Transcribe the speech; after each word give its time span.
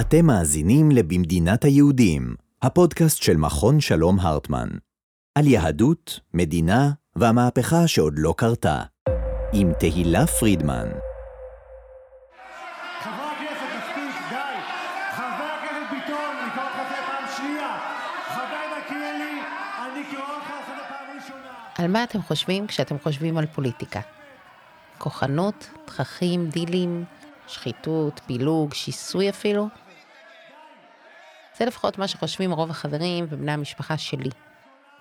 אתם 0.00 0.26
מאזינים 0.26 0.90
ל"במדינת 0.90 1.64
היהודים", 1.64 2.34
הפודקאסט 2.62 3.22
של 3.22 3.36
מכון 3.36 3.80
שלום 3.80 4.20
הרטמן. 4.20 4.68
על 5.34 5.46
יהדות, 5.46 6.20
מדינה 6.34 6.90
והמהפכה 7.16 7.86
שעוד 7.86 8.14
לא 8.16 8.34
קרתה. 8.36 8.82
עם 9.52 9.72
תהילה 9.78 10.26
פרידמן. 10.26 10.88
על 21.78 21.88
מה 21.88 22.04
אתם 22.04 22.22
חושבים 22.22 22.66
כשאתם 22.66 22.96
חושבים 23.02 23.38
על 23.38 23.46
פוליטיקה? 23.46 24.00
כוחנות, 24.98 25.70
תככים, 25.84 26.48
דילים, 26.48 27.04
שחיתות, 27.46 28.20
פילוג, 28.26 28.74
שיסוי 28.74 29.30
אפילו? 29.30 29.68
זה 31.58 31.64
לפחות 31.64 31.98
מה 31.98 32.08
שחושבים 32.08 32.52
רוב 32.52 32.70
החברים 32.70 33.26
ובני 33.28 33.52
המשפחה 33.52 33.98
שלי. 33.98 34.30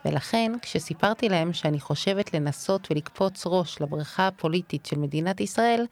ולכן, 0.05 0.51
כשסיפרתי 0.61 1.29
להם 1.29 1.53
שאני 1.53 1.79
חושבת 1.79 2.33
לנסות 2.33 2.91
ולקפוץ 2.91 3.43
ראש 3.45 3.81
לבריכה 3.81 4.27
הפוליטית 4.27 4.85
של 4.85 4.99
מדינת 4.99 5.41
ישראל, 5.41 5.85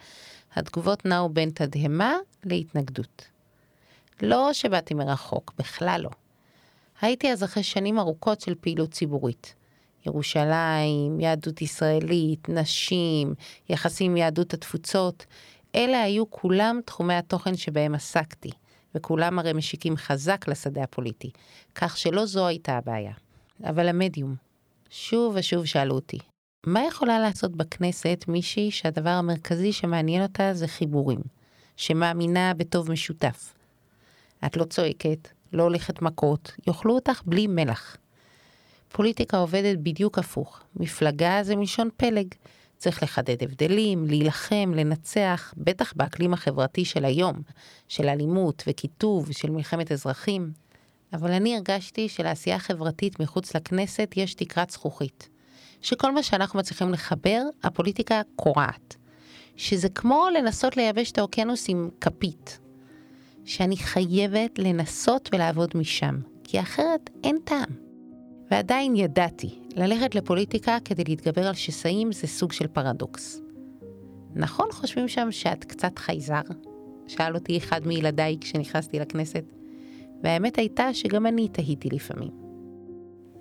התגובות 0.56 1.06
נעו 1.06 1.30
בין 1.30 1.50
תדהמה 1.50 2.14
להתנגדות. 2.44 3.28
לא 4.22 4.54
שבאתי 4.54 4.94
מרחוק, 4.94 5.54
בכלל 5.58 6.02
לא. 6.04 6.10
הייתי 7.02 7.32
אז 7.32 7.44
אחרי 7.44 7.64
שנים 7.64 8.00
ארוכות 8.00 8.42
של 8.42 8.56
פעילות 8.62 8.92
ציבורית. 8.92 9.56
ירושלים, 10.06 11.20
יהדות 11.20 11.62
ישראלית, 11.62 12.50
נשים, 12.50 13.34
יחסים 13.70 14.12
עם 14.12 14.18
יהדות 14.18 14.54
התפוצות, 14.54 15.26
אלה 15.76 16.02
היו 16.02 16.30
כולם 16.30 16.80
תחומי 16.86 17.14
התוכן 17.14 17.56
שבהם 17.56 17.96
עסקתי, 17.96 18.50
וכולם 18.96 19.40
הרי 19.40 19.54
משיקים 19.54 19.98
חזק 19.98 20.48
לשדה 20.48 20.84
הפוליטי, 20.84 21.32
כך 21.76 21.98
שלא 21.98 22.26
זו 22.26 22.48
הייתה 22.48 22.78
הבעיה. 22.78 23.14
אבל 23.64 23.88
המדיום, 23.88 24.36
שוב 24.90 25.36
ושוב 25.38 25.66
שאלו 25.66 25.96
אותי, 25.96 26.18
מה 26.68 26.84
יכולה 26.88 27.20
לעשות 27.20 27.52
בכנסת 27.52 28.26
מישהי 28.28 28.72
שהדבר 28.72 29.10
המרכזי 29.10 29.74
שמעניין 29.74 30.24
אותה 30.24 30.54
זה 30.54 30.68
חיבורים, 30.68 31.20
שמאמינה 31.78 32.54
בטוב 32.54 32.92
משותף? 32.92 33.54
את 34.46 34.58
לא 34.58 34.64
צועקת, 34.64 35.28
לא 35.54 35.64
הולכת 35.64 36.02
מכות, 36.02 36.52
יאכלו 36.68 36.96
אותך 36.96 37.22
בלי 37.26 37.48
מלח. 37.48 37.98
פוליטיקה 38.96 39.38
עובדת 39.38 39.78
בדיוק 39.78 40.20
הפוך. 40.20 40.60
מפלגה 40.76 41.40
זה 41.44 41.56
מלשון 41.56 41.90
פלג. 41.98 42.28
צריך 42.78 43.04
לחדד 43.04 43.44
הבדלים, 43.44 44.06
להילחם, 44.08 44.72
לנצח, 44.76 45.54
בטח 45.58 45.94
באקלים 45.96 46.34
החברתי 46.34 46.86
של 46.86 47.06
היום, 47.06 47.42
של 47.88 48.10
אלימות 48.10 48.64
וקיטוב, 48.68 49.32
של 49.32 49.50
מלחמת 49.50 49.92
אזרחים. 49.92 50.52
אבל 51.14 51.32
אני 51.32 51.56
הרגשתי 51.56 52.10
שלעשייה 52.10 52.60
חברתית 52.60 53.20
מחוץ 53.20 53.56
לכנסת 53.56 54.14
יש 54.16 54.34
תקרת 54.34 54.70
זכוכית. 54.70 55.30
שכל 55.82 56.12
מה 56.12 56.24
שאנחנו 56.24 56.60
מצליחים 56.60 56.92
לחבר, 56.92 57.42
הפוליטיקה 57.64 58.22
קורעת. 58.36 58.96
שזה 59.56 59.90
כמו 59.90 60.28
לנסות 60.38 60.78
לייבש 60.78 61.12
את 61.12 61.18
האוקיינוס 61.18 61.66
עם 61.70 61.90
כפית. 62.02 62.60
שאני 63.46 63.78
חייבת 63.78 64.60
לנסות 64.60 65.30
ולעבוד 65.34 65.72
משם, 65.76 66.16
כי 66.44 66.60
אחרת 66.60 67.10
אין 67.24 67.38
טעם. 67.44 67.85
ועדיין 68.52 68.96
ידעתי, 68.96 69.60
ללכת 69.76 70.16
לפוליטיקה 70.16 70.78
כדי 70.86 71.04
להתגבר 71.08 71.48
על 71.48 71.54
שסעים 71.54 72.12
זה 72.12 72.28
סוג 72.28 72.52
של 72.52 72.68
פרדוקס. 72.68 73.42
נכון 74.36 74.68
חושבים 74.72 75.08
שם 75.08 75.32
שאת 75.32 75.64
קצת 75.64 76.00
חייזר? 76.00 76.42
שאל 77.08 77.36
אותי 77.36 77.58
אחד 77.58 77.88
מילדיי 77.88 78.38
כשנכנסתי 78.42 79.00
לכנסת, 79.00 79.44
והאמת 80.24 80.58
הייתה 80.58 80.94
שגם 80.94 81.26
אני 81.26 81.48
תהיתי 81.48 81.90
לפעמים. 81.90 82.32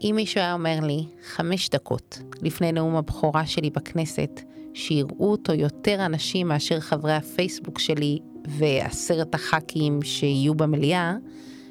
אם 0.03 0.13
מישהו 0.17 0.41
היה 0.41 0.55
אומר 0.55 0.81
לי, 0.83 1.05
חמש 1.23 1.69
דקות 1.69 2.19
לפני 2.43 2.73
נאום 2.73 2.97
הבכורה 2.97 3.47
שלי 3.47 3.71
בכנסת, 3.71 4.41
שיראו 4.75 5.31
אותו 5.31 5.53
יותר 5.53 6.07
אנשים 6.07 6.49
מאשר 6.49 6.81
חברי 6.81 7.13
הפייסבוק 7.13 7.79
שלי 7.79 8.19
ועשרת 8.47 9.35
הח"כים 9.35 10.03
שיהיו 10.03 10.55
במליאה, 10.55 11.17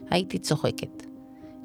הייתי 0.10 0.40
צוחקת. 0.40 1.03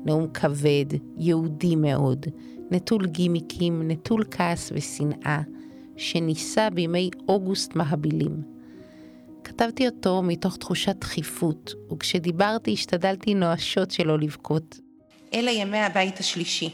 נאום 0.08 0.32
כבד, 0.32 0.86
יהודי 1.18 1.76
מאוד, 1.76 2.26
נטול 2.70 3.06
גימיקים, 3.06 3.90
נטול 3.90 4.24
כעס 4.30 4.72
ושנאה, 4.74 5.40
שנישא 5.96 6.68
בימי 6.68 7.10
אוגוסט 7.28 7.74
מהבילים. 7.74 8.42
כתבתי 9.44 9.86
אותו 9.86 10.22
מתוך 10.22 10.56
תחושת 10.56 10.96
דחיפות, 10.96 11.74
וכשדיברתי 11.92 12.72
השתדלתי 12.72 13.34
נואשות 13.34 13.90
שלא 13.90 14.18
לבכות. 14.18 14.78
אלה 15.34 15.50
ימי 15.50 15.78
הבית 15.78 16.20
השלישי, 16.20 16.70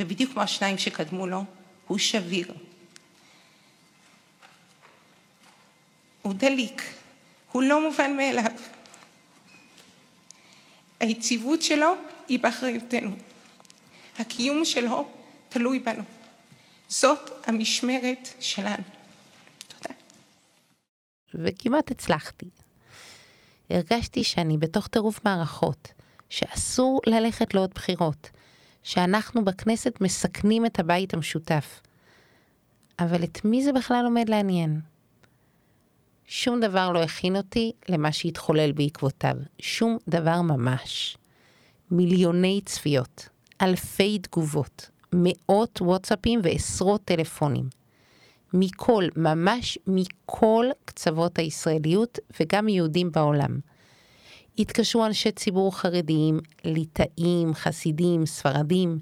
ובדיוק 0.00 0.32
כמו 0.32 0.42
השניים 0.42 0.78
שקדמו 0.78 1.26
לו, 1.26 1.44
הוא 1.86 1.98
שביר. 1.98 2.52
הוא 6.22 6.34
דליק, 6.34 6.82
הוא 7.52 7.62
לא 7.62 7.88
מובן 7.88 8.16
מאליו. 8.16 8.52
היציבות 11.00 11.62
שלו 11.62 11.94
היא 12.30 12.40
באחריותנו. 12.40 13.10
הקיום 14.18 14.64
שלו 14.64 15.08
תלוי 15.48 15.78
בנו. 15.78 16.02
זאת 16.88 17.30
המשמרת 17.46 18.28
שלנו. 18.40 18.82
תודה. 19.68 19.94
וכמעט 21.34 21.90
הצלחתי. 21.90 22.46
הרגשתי 23.70 24.24
שאני 24.24 24.58
בתוך 24.58 24.86
טירוף 24.86 25.20
מערכות, 25.24 25.88
שאסור 26.28 27.00
ללכת 27.06 27.54
לעוד 27.54 27.70
בחירות, 27.74 28.30
שאנחנו 28.82 29.44
בכנסת 29.44 30.00
מסכנים 30.00 30.66
את 30.66 30.78
הבית 30.78 31.14
המשותף. 31.14 31.80
אבל 32.98 33.24
את 33.24 33.44
מי 33.44 33.64
זה 33.64 33.72
בכלל 33.72 34.04
עומד 34.04 34.28
לעניין? 34.28 34.80
שום 36.26 36.60
דבר 36.60 36.92
לא 36.92 37.02
הכין 37.02 37.36
אותי 37.36 37.72
למה 37.88 38.12
שהתחולל 38.12 38.72
בעקבותיו, 38.72 39.36
שום 39.58 39.98
דבר 40.08 40.42
ממש. 40.42 41.16
מיליוני 41.90 42.60
צפיות, 42.64 43.28
אלפי 43.62 44.18
תגובות, 44.18 44.90
מאות 45.12 45.80
וואטסאפים 45.80 46.40
ועשרות 46.42 47.04
טלפונים. 47.04 47.64
מכל, 48.54 49.04
ממש 49.16 49.78
מכל 49.86 50.66
קצוות 50.84 51.38
הישראליות 51.38 52.18
וגם 52.40 52.68
יהודים 52.68 53.12
בעולם. 53.12 53.58
התקשרו 54.58 55.06
אנשי 55.06 55.32
ציבור 55.32 55.76
חרדיים, 55.76 56.38
ליטאים, 56.64 57.54
חסידים, 57.54 58.26
ספרדים. 58.26 58.98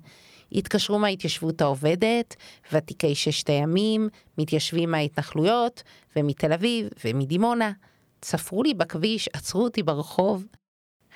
התקשרו 0.52 0.98
מההתיישבות 0.98 1.60
העובדת, 1.60 2.36
ותיקי 2.72 3.14
ששת 3.14 3.50
הימים, 3.50 4.08
מתיישבים 4.38 4.90
מההתנחלויות, 4.90 5.82
ומתל 6.16 6.52
אביב, 6.52 6.88
ומדימונה. 7.04 7.72
צפרו 8.20 8.62
לי 8.62 8.74
בכביש, 8.74 9.28
עצרו 9.32 9.64
אותי 9.64 9.82
ברחוב. 9.82 10.46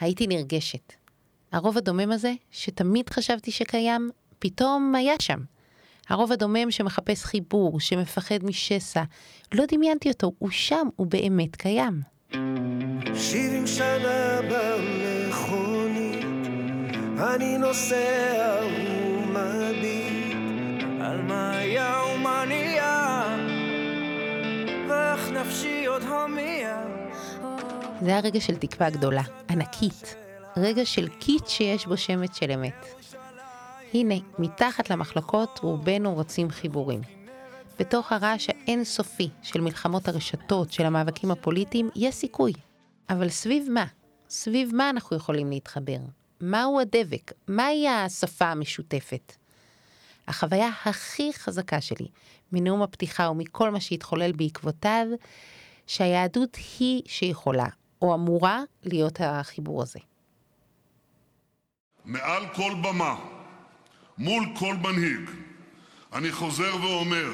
הייתי 0.00 0.26
נרגשת. 0.26 1.01
הרוב 1.52 1.78
הדומם 1.78 2.12
הזה, 2.12 2.32
שתמיד 2.50 3.10
חשבתי 3.10 3.50
שקיים, 3.50 4.10
פתאום 4.38 4.94
היה 4.94 5.14
שם. 5.18 5.38
הרוב 6.08 6.32
הדומם 6.32 6.70
שמחפש 6.70 7.24
חיבור, 7.24 7.80
שמפחד 7.80 8.44
משסע. 8.44 9.02
לא 9.54 9.64
דמיינתי 9.72 10.08
אותו, 10.08 10.32
הוא 10.38 10.50
שם, 10.50 10.86
הוא 10.96 11.06
באמת 11.06 11.56
קיים. 11.56 12.00
שבעים 13.14 13.66
שנה 13.66 14.40
במכונית, 14.50 16.24
אני 17.34 17.58
נוסע 17.58 18.60
ומביט 18.66 20.36
על 21.00 21.22
מה 21.22 21.56
היה 21.58 21.96
ומה 22.14 22.44
נהיה, 22.48 23.36
ואיך 24.88 25.28
נפשי 25.28 25.86
עוד 25.86 26.02
הומייה. 26.02 26.82
זה 28.00 28.10
היה 28.10 28.20
רגע 28.20 28.40
של 28.40 28.56
תקווה 28.56 28.90
גדולה, 28.90 29.22
ענקית. 29.50 30.21
רגע 30.56 30.86
של 30.86 31.08
קיט 31.08 31.46
שיש 31.46 31.86
בו 31.86 31.96
שמץ 31.96 32.36
של 32.36 32.50
אמת. 32.50 32.86
הנה, 33.94 34.14
מתחת 34.38 34.90
למחלקות 34.90 35.60
רובנו 35.62 36.14
רוצים 36.14 36.50
חיבורים. 36.50 37.00
בתוך 37.78 38.12
הרעש 38.12 38.48
האינסופי 38.48 39.28
של 39.42 39.60
מלחמות 39.60 40.08
הרשתות, 40.08 40.72
של 40.72 40.84
המאבקים 40.84 41.30
הפוליטיים, 41.30 41.90
יש 41.96 42.14
סיכוי. 42.14 42.52
אבל 43.10 43.28
סביב 43.28 43.66
מה? 43.70 43.84
סביב 44.28 44.74
מה 44.74 44.90
אנחנו 44.90 45.16
יכולים 45.16 45.50
להתחבר? 45.50 45.98
מהו 46.40 46.80
הדבק? 46.80 47.32
מהי 47.48 47.88
השפה 47.88 48.44
המשותפת? 48.44 49.32
החוויה 50.28 50.68
הכי 50.84 51.32
חזקה 51.32 51.80
שלי 51.80 52.06
מנאום 52.52 52.82
הפתיחה 52.82 53.30
ומכל 53.30 53.70
מה 53.70 53.80
שהתחולל 53.80 54.32
בעקבותיו, 54.32 55.06
שהיהדות 55.86 56.56
היא 56.78 57.02
שיכולה, 57.06 57.66
או 58.02 58.14
אמורה, 58.14 58.62
להיות 58.82 59.20
החיבור 59.20 59.82
הזה. 59.82 59.98
מעל 62.04 62.42
כל 62.54 62.72
במה, 62.82 63.14
מול 64.18 64.44
כל 64.58 64.74
מנהיג, 64.82 65.30
אני 66.12 66.32
חוזר 66.32 66.76
ואומר, 66.82 67.30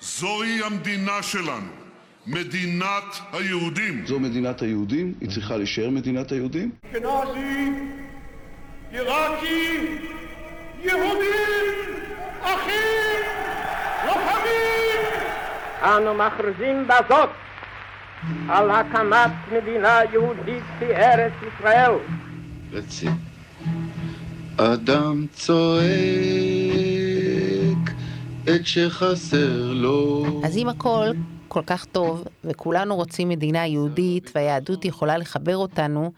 זוהי 0.00 0.62
המדינה 0.62 1.22
שלנו, 1.22 1.70
מדינת 2.26 3.20
היהודים. 3.32 4.06
זו 4.06 4.20
מדינת 4.20 4.62
היהודים, 4.62 5.14
היא 5.20 5.30
צריכה 5.30 5.56
להישאר 5.56 5.90
מדינת 5.90 6.32
היהודים. 6.32 6.70
אשכנזי, 6.90 7.70
עיראקי, 8.90 9.98
יהודים, 10.82 11.74
אחים, 12.42 13.22
לוחמים. 14.06 15.00
אנו 15.82 16.14
מכריזים 16.14 16.88
בזאת 16.88 17.30
על 18.48 18.70
הקמת 18.70 19.30
מדינה 19.52 19.98
יהודית 20.12 20.64
בארץ 20.80 21.32
ישראל. 21.42 21.92
רצי. 22.72 23.08
אדם 24.56 25.26
צועק 25.32 25.64
את 28.42 28.66
שחסר 28.66 29.72
לו. 29.72 30.24
אז 30.44 30.56
אם 30.56 30.68
הכל 30.68 31.06
כל 31.48 31.62
כך 31.66 31.84
טוב, 31.84 32.24
וכולנו 32.44 32.96
רוצים 32.96 33.28
מדינה 33.28 33.66
יהודית, 33.66 34.30
והיהדות 34.34 34.84
יכולה 34.84 35.18
לחבר 35.18 35.56
אותנו, 35.56 36.12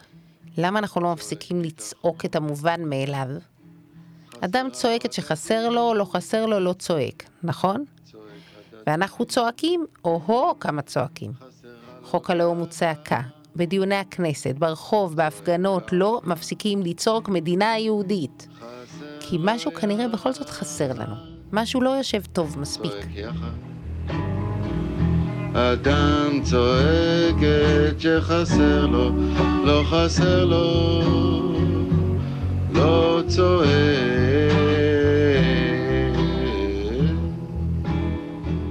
למה 0.59 0.79
אנחנו 0.79 1.01
לא 1.01 1.13
מפסיקים 1.13 1.63
לצעוק 1.63 2.25
את 2.25 2.37
המובן 2.37 2.81
מאליו? 2.85 3.27
אדם 4.41 4.69
צועק 4.73 5.07
את 5.07 5.13
שחסר 5.13 5.69
לו, 5.69 5.95
לא 5.95 6.05
חסר 6.05 6.47
לו, 6.47 6.61
לא 6.61 6.73
צועק, 6.73 7.25
נכון? 7.43 7.85
ואנחנו 8.87 9.25
צועקים, 9.25 9.87
או-הו, 10.05 10.59
כמה 10.61 10.83
צועקים. 10.83 11.33
חוק 12.03 12.31
הלאום 12.31 12.59
הוא 12.59 12.67
צעקה. 12.67 13.21
בדיוני 13.57 13.95
הכנסת, 13.95 14.55
ברחוב, 14.59 15.17
בהפגנות, 15.17 15.93
לא 15.93 16.21
מפסיקים 16.25 16.83
לצעוק 16.83 17.29
מדינה 17.29 17.79
יהודית. 17.79 18.49
כי 19.21 19.39
משהו 19.41 19.75
כנראה 19.75 20.09
בכל 20.09 20.33
זאת 20.33 20.51
חסר 20.51 20.93
לנו. 20.93 21.15
משהו 21.53 21.81
לא 21.81 21.91
יושב 21.91 22.23
טוב 22.33 22.59
מספיק. 22.59 22.93
אדם 25.55 26.41
צועק 26.43 27.37
את 27.91 28.01
שחסר 28.01 28.87
לו, 28.87 29.11
לא 29.65 29.83
חסר 29.91 30.45
לו, 30.45 31.03
לא 32.73 33.23
צועק. 33.29 33.67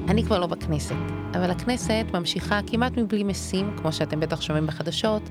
אני 0.09 0.23
כבר 0.23 0.39
לא 0.39 0.47
בכנסת, 0.47 0.95
אבל 1.35 1.51
הכנסת 1.51 2.05
ממשיכה 2.13 2.59
כמעט 2.67 2.97
מבלי 2.97 3.23
משים, 3.23 3.77
כמו 3.77 3.91
שאתם 3.91 4.19
בטח 4.19 4.41
שומעים 4.41 4.67
בחדשות, 4.67 5.21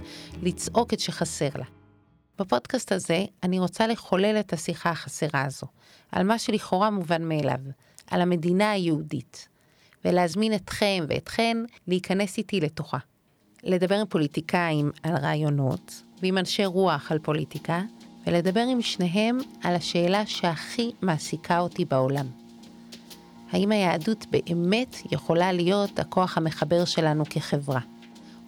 לצעוק 0.43 0.93
את 0.93 1.01
שחסר 1.01 1.49
לה. 1.55 1.65
בפודקאסט 2.39 2.93
הזה 2.93 3.25
אני 3.43 3.59
רוצה 3.59 3.87
לחולל 3.87 4.37
את 4.41 4.53
השיחה 4.53 4.91
החסרה 4.91 5.45
הזו, 5.45 5.67
על 6.12 6.27
מה 6.27 6.39
שלכאורה 6.39 6.91
מובן 6.91 7.29
מאליו, 7.29 7.59
על 8.11 8.21
המדינה 8.21 8.71
היהודית, 8.71 9.49
ולהזמין 10.05 10.55
אתכם 10.55 11.05
ואתכן 11.09 11.56
להיכנס 11.89 12.39
איתי 12.39 12.61
לתוכה. 12.61 12.99
לדבר 13.62 14.01
עם 14.01 14.06
פוליטיקאים 14.06 14.91
על 15.03 15.17
רעיונות, 15.17 16.03
ועם 16.23 16.39
אנשי 16.39 16.65
רוח 16.65 17.12
על 17.12 17.19
פוליטיקה, 17.19 17.83
ולדבר 18.27 18.65
עם 18.71 18.83
שניהם 18.83 19.39
על 19.62 19.75
השאלה 19.75 20.27
שהכי 20.27 20.91
מעסיקה 21.03 21.59
אותי 21.59 21.85
בעולם. 21.85 22.44
האם 23.52 23.73
היהדות 23.73 24.26
באמת 24.31 24.96
יכולה 25.12 25.52
להיות 25.52 25.99
הכוח 25.99 26.38
המחבר 26.38 26.85
שלנו 26.85 27.25
כחברה? 27.31 27.81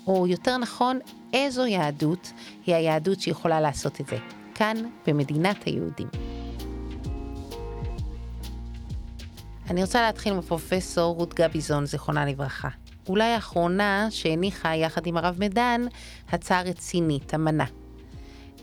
או 0.06 0.26
יותר 0.26 0.56
נכון, 0.56 0.98
איזו 1.32 1.66
יהדות 1.66 2.32
היא 2.66 2.74
היהדות 2.74 3.20
שיכולה 3.20 3.60
לעשות 3.60 4.00
את 4.00 4.06
זה, 4.06 4.16
כאן 4.54 4.76
במדינת 5.06 5.64
היהודים. 5.64 6.08
אני 9.70 9.82
רוצה 9.82 10.02
להתחיל 10.02 10.32
עם 10.32 10.40
פרופסור 10.40 11.14
רות 11.14 11.34
גביזון, 11.34 11.86
זיכרונה 11.86 12.26
לברכה. 12.26 12.68
אולי 13.08 13.24
האחרונה 13.24 14.06
שהניחה 14.10 14.74
יחד 14.74 15.06
עם 15.06 15.16
הרב 15.16 15.36
מדן 15.38 15.86
הצעה 16.28 16.62
רצינית, 16.62 17.34
אמנה. 17.34 17.64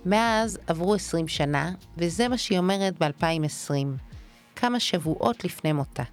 מאז 0.05 0.59
עברו 0.67 0.95
20 0.95 1.27
שנה, 1.27 1.71
וזה 1.97 2.27
מה 2.27 2.37
שהיא 2.37 2.57
אומרת 2.57 3.03
ב-2020, 3.03 3.73
כמה 4.55 4.79
שבועות 4.79 5.43
לפני 5.43 5.71
מותה. 5.73 6.03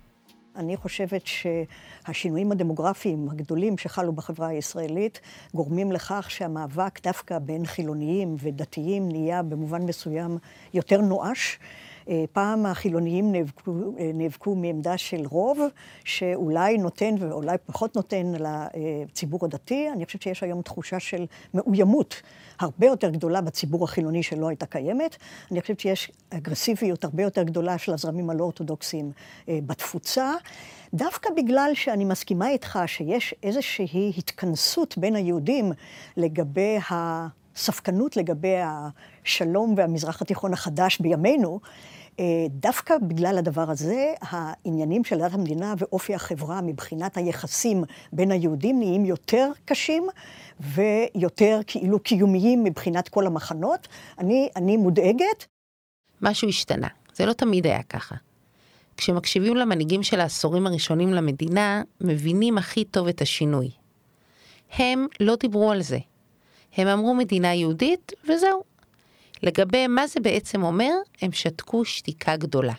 אני 0.57 0.77
חושבת 0.77 1.23
שהשינויים 1.27 2.53
הדמוגרפיים 2.53 3.29
הגדולים 3.31 3.79
שחלו 3.79 4.13
בחברה 4.13 4.49
הישראלית 4.49 5.21
גורמים 5.55 5.93
לכך 5.93 6.31
שהמאבק 6.31 7.01
דווקא 7.03 7.39
בין 7.39 7.67
חילוניים 7.67 8.37
ודתיים 8.39 9.09
נהיה 9.09 9.43
במובן 9.43 9.83
מסוים 9.83 10.39
יותר 10.75 11.01
נואש. 11.01 11.59
אה, 12.11 12.25
פעם 12.33 12.67
החילוניים 12.67 13.33
נאבקו, 13.33 13.71
אה, 13.99 14.11
נאבקו 14.15 14.55
מעמדה 14.55 14.99
של 14.99 15.27
רוב, 15.31 15.61
שאולי 16.05 16.79
נותן 16.79 17.15
ואולי 17.19 17.57
פחות 17.67 17.97
נותן 17.97 18.33
לציבור 18.39 19.45
הדתי. 19.45 19.89
אני 19.93 20.07
חושבת 20.07 20.23
שיש 20.23 20.43
היום 20.43 20.63
תחושה 20.63 21.01
של 21.01 21.27
מאוימות 21.55 22.23
הרבה 22.61 22.87
יותר 22.87 23.11
גדולה 23.11 23.41
בציבור 23.41 23.85
החילוני 23.85 24.23
שלא 24.23 24.49
הייתה 24.49 24.67
קיימת. 24.67 25.17
אני 25.51 25.61
חושבת 25.61 25.81
שיש 25.81 26.11
אגרסיביות 26.31 27.05
הרבה 27.05 27.23
יותר 27.23 27.43
גדולה 27.43 27.79
של 27.79 27.93
הזרמים 27.93 28.31
הלא 28.31 28.45
אורתודוקסיים 28.45 29.13
אה, 29.49 29.59
בתפוצה. 29.67 30.33
דווקא 30.95 31.31
בגלל 31.37 31.71
שאני 31.75 32.05
מסכימה 32.05 32.49
איתך 32.49 32.79
שיש 32.87 33.35
איזושהי 33.43 34.13
התכנסות 34.19 34.99
בין 34.99 35.17
היהודים 35.17 35.73
לגבי 36.17 36.79
הספקנות 36.91 38.17
לגבי 38.17 38.57
השלום 38.65 39.75
והמזרח 39.77 40.23
התיכון 40.23 40.53
החדש 40.53 40.99
בימינו, 41.01 41.61
דווקא 42.51 42.95
בגלל 43.03 43.39
הדבר 43.39 43.71
הזה, 43.71 44.13
העניינים 44.21 45.05
של 45.05 45.19
דת 45.19 45.35
המדינה 45.35 45.75
ואופי 45.79 46.15
החברה 46.15 46.61
מבחינת 46.61 47.17
היחסים 47.17 47.85
בין 48.13 48.31
היהודים 48.31 48.79
נהיים 48.79 49.05
יותר 49.05 49.51
קשים 49.65 50.07
ויותר 50.61 51.61
כאילו 51.67 52.01
קיומיים 52.01 52.65
מבחינת 52.65 53.09
כל 53.09 53.27
המחנות. 53.27 53.89
אני, 54.19 54.49
אני 54.57 54.77
מודאגת. 54.77 55.47
משהו 56.23 56.49
השתנה, 56.49 56.89
זה 57.15 57.27
לא 57.27 57.33
תמיד 57.33 57.67
היה 57.67 57.83
ככה. 57.83 58.15
כשמקשיבים 58.97 59.57
למנהיגים 59.57 60.03
של 60.03 60.21
העשורים 60.21 60.67
הראשונים 60.67 61.09
למדינה, 61.09 61.83
מבינים 62.01 62.59
הכי 62.59 62.85
טוב 62.85 63.09
את 63.09 63.23
השינוי. 63.23 63.71
הם 64.79 65.07
לא 65.21 65.37
דיברו 65.37 65.71
על 65.71 65.83
זה. 65.83 65.99
הם 66.77 66.89
אמרו 66.89 67.15
מדינה 67.15 67.55
יהודית, 67.55 68.13
וזהו. 68.25 68.70
לגבי 69.43 69.87
מה 69.87 70.07
זה 70.07 70.21
בעצם 70.21 70.63
אומר, 70.63 70.93
הם 71.23 71.33
שתקו 71.33 71.85
שתיקה 71.85 72.37
גדולה. 72.37 72.75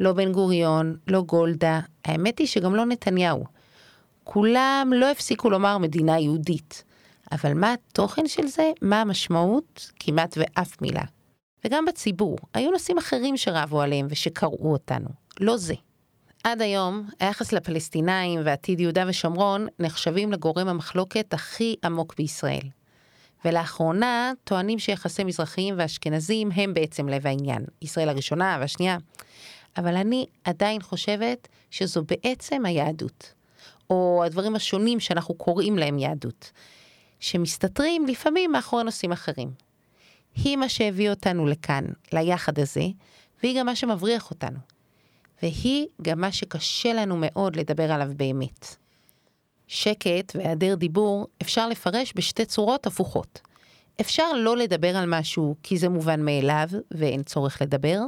לא 0.00 0.12
בן 0.12 0.32
גוריון, 0.32 0.96
לא 1.08 1.22
גולדה, 1.22 1.80
האמת 2.04 2.38
היא 2.38 2.46
שגם 2.46 2.74
לא 2.74 2.86
נתניהו. 2.86 3.44
כולם 4.24 4.92
לא 4.96 5.10
הפסיקו 5.10 5.50
לומר 5.50 5.78
מדינה 5.78 6.18
יהודית. 6.18 6.84
אבל 7.32 7.54
מה 7.54 7.72
התוכן 7.72 8.28
של 8.28 8.46
זה? 8.46 8.70
מה 8.82 9.00
המשמעות? 9.00 9.90
כמעט 10.00 10.38
ואף 10.38 10.82
מילה. 10.82 11.02
וגם 11.64 11.84
בציבור, 11.84 12.38
היו 12.54 12.70
נושאים 12.70 12.98
אחרים 12.98 13.36
שרבו 13.36 13.80
עליהם 13.80 14.06
ושקראו 14.10 14.72
אותנו. 14.72 15.08
לא 15.40 15.56
זה. 15.56 15.74
עד 16.44 16.62
היום, 16.62 17.08
היחס 17.20 17.52
לפלסטינאים 17.52 18.40
ועתיד 18.44 18.80
יהודה 18.80 19.04
ושומרון 19.08 19.66
נחשבים 19.78 20.32
לגורם 20.32 20.68
המחלוקת 20.68 21.34
הכי 21.34 21.76
עמוק 21.84 22.14
בישראל. 22.18 22.68
ולאחרונה 23.44 24.32
טוענים 24.44 24.78
שיחסי 24.78 25.24
מזרחיים 25.24 25.74
ואשכנזים 25.78 26.50
הם 26.54 26.74
בעצם 26.74 27.08
לב 27.08 27.26
העניין. 27.26 27.64
ישראל 27.82 28.08
הראשונה 28.08 28.56
והשנייה. 28.60 28.96
אבל 29.76 29.96
אני 29.96 30.26
עדיין 30.44 30.82
חושבת 30.82 31.48
שזו 31.70 32.02
בעצם 32.04 32.66
היהדות. 32.66 33.32
או 33.90 34.22
הדברים 34.26 34.54
השונים 34.54 35.00
שאנחנו 35.00 35.34
קוראים 35.34 35.78
להם 35.78 35.98
יהדות. 35.98 36.52
שמסתתרים 37.20 38.06
לפעמים 38.06 38.52
מאחורי 38.52 38.84
נושאים 38.84 39.12
אחרים. 39.12 39.50
היא 40.34 40.56
מה 40.56 40.68
שהביא 40.68 41.10
אותנו 41.10 41.46
לכאן, 41.46 41.84
ליחד 42.12 42.58
הזה, 42.58 42.84
והיא 43.42 43.60
גם 43.60 43.66
מה 43.66 43.76
שמבריח 43.76 44.30
אותנו. 44.30 44.58
והיא 45.42 45.86
גם 46.02 46.20
מה 46.20 46.32
שקשה 46.32 46.92
לנו 46.92 47.16
מאוד 47.18 47.56
לדבר 47.56 47.92
עליו 47.92 48.08
באמת. 48.16 48.81
שקט 49.72 50.32
והיעדר 50.34 50.74
דיבור 50.74 51.26
אפשר 51.42 51.68
לפרש 51.68 52.12
בשתי 52.16 52.44
צורות 52.44 52.86
הפוכות. 52.86 53.40
אפשר 54.00 54.32
לא 54.32 54.56
לדבר 54.56 54.96
על 54.96 55.04
משהו 55.08 55.56
כי 55.62 55.78
זה 55.78 55.88
מובן 55.88 56.24
מאליו 56.24 56.68
ואין 56.90 57.22
צורך 57.22 57.62
לדבר, 57.62 57.98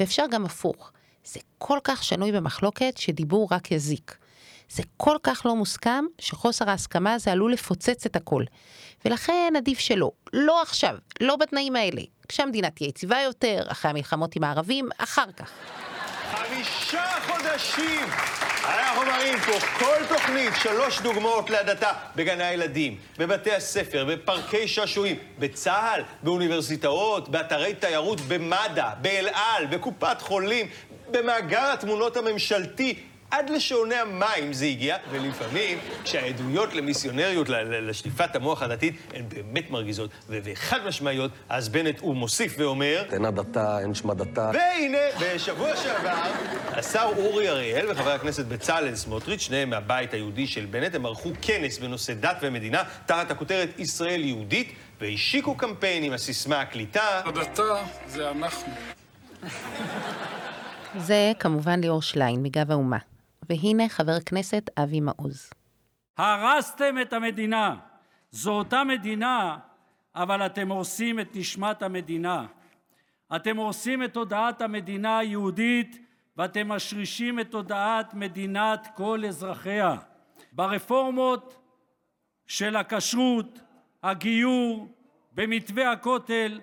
ואפשר 0.00 0.24
גם 0.30 0.44
הפוך. 0.44 0.92
זה 1.24 1.40
כל 1.58 1.78
כך 1.84 2.04
שנוי 2.04 2.32
במחלוקת 2.32 2.94
שדיבור 2.96 3.48
רק 3.50 3.70
יזיק. 3.70 4.16
זה 4.70 4.82
כל 4.96 5.16
כך 5.22 5.42
לא 5.46 5.56
מוסכם 5.56 6.04
שחוסר 6.18 6.70
ההסכמה 6.70 7.14
הזה 7.14 7.32
עלול 7.32 7.52
לפוצץ 7.52 8.06
את 8.06 8.16
הכל. 8.16 8.44
ולכן 9.04 9.52
עדיף 9.56 9.78
שלא. 9.78 10.10
לא 10.32 10.62
עכשיו, 10.62 10.96
לא 11.20 11.36
בתנאים 11.36 11.76
האלה. 11.76 12.02
כשהמדינה 12.28 12.70
תהיה 12.70 12.88
יציבה 12.88 13.20
יותר, 13.20 13.64
אחרי 13.68 13.90
המלחמות 13.90 14.36
עם 14.36 14.44
הערבים, 14.44 14.88
אחר 14.98 15.32
כך. 15.36 15.50
חמישה 16.30 17.04
חודשים 17.26 18.08
אנחנו 18.64 19.02
מראים 19.06 19.38
פה 19.38 19.52
כל 19.78 20.06
תוכנית, 20.08 20.52
שלוש 20.62 21.00
דוגמאות 21.00 21.50
להדתה 21.50 21.92
בגני 22.16 22.44
הילדים, 22.44 22.96
בבתי 23.18 23.52
הספר, 23.52 24.04
בפארקי 24.04 24.68
שעשועים, 24.68 25.16
בצה"ל, 25.38 26.02
באוניברסיטאות, 26.22 27.28
באתרי 27.28 27.74
תיירות, 27.74 28.20
במד"א, 28.20 28.90
באל 29.00 29.28
על, 29.34 29.66
בקופת 29.66 30.20
חולים, 30.20 30.66
במאגר 31.10 31.72
התמונות 31.72 32.16
הממשלתי. 32.16 32.94
עד 33.34 33.50
לשעוני 33.50 33.94
המים 33.94 34.52
זה 34.52 34.64
הגיע, 34.64 34.96
ולפעמים 35.10 35.78
כשהעדויות 36.04 36.74
למיסיונריות, 36.74 37.48
לשטיפת 37.48 38.36
המוח 38.36 38.62
הדתית, 38.62 38.94
הן 39.14 39.24
באמת 39.28 39.70
מרגיזות 39.70 40.10
וחד 40.28 40.78
משמעיות, 40.86 41.30
אז 41.48 41.68
בנט 41.68 42.00
הוא 42.00 42.16
מוסיף 42.16 42.54
ואומר... 42.58 43.04
אין 43.12 43.24
הדתה, 43.24 43.78
אין 43.80 43.94
שמדתה. 43.94 44.50
והנה, 44.54 44.98
בשבוע 45.20 45.76
שעבר, 45.76 46.22
השר 46.72 47.10
אורי 47.16 47.48
אריאל 47.48 47.90
וחבר 47.90 48.10
הכנסת 48.10 48.46
בצלאל 48.46 48.94
סמוטריץ', 48.94 49.40
שניהם 49.40 49.70
מהבית 49.70 50.14
היהודי 50.14 50.46
של 50.46 50.66
בנט, 50.66 50.94
הם 50.94 51.06
ערכו 51.06 51.30
כנס 51.42 51.78
בנושא 51.78 52.14
דת 52.14 52.36
ומדינה, 52.42 52.82
תחת 53.06 53.30
הכותרת 53.30 53.78
ישראל 53.78 54.24
יהודית, 54.24 54.72
והשיקו 55.00 55.54
קמפיין 55.54 56.02
עם 56.02 56.12
הסיסמה 56.12 56.60
הקליטה... 56.60 57.20
הדתה 57.24 57.82
זה 58.06 58.30
אנחנו. 58.30 58.72
זה 60.98 61.32
כמובן 61.38 61.80
ליאור 61.80 62.02
שליין 62.02 62.42
מגב 62.42 62.70
האומה. 62.70 63.13
והנה 63.48 63.88
חבר 63.88 64.12
הכנסת 64.12 64.70
אבי 64.78 65.00
מעוז. 65.00 65.50
הרסתם 66.18 66.94
את 67.02 67.12
המדינה. 67.12 67.76
זו 68.30 68.52
אותה 68.52 68.84
מדינה, 68.84 69.58
אבל 70.14 70.46
אתם 70.46 70.68
הורסים 70.68 71.20
את 71.20 71.36
נשמת 71.36 71.82
המדינה. 71.82 72.46
אתם 73.36 73.56
הורסים 73.56 74.02
את 74.02 74.12
תודעת 74.12 74.62
המדינה 74.62 75.18
היהודית 75.18 75.98
ואתם 76.36 76.68
משרישים 76.68 77.40
את 77.40 77.50
תודעת 77.50 78.14
מדינת 78.14 78.88
כל 78.94 79.22
אזרחיה. 79.28 79.96
ברפורמות 80.52 81.60
של 82.46 82.76
הכשרות, 82.76 83.60
הגיור, 84.02 84.88
במתווה 85.32 85.92
הכותל, 85.92 86.60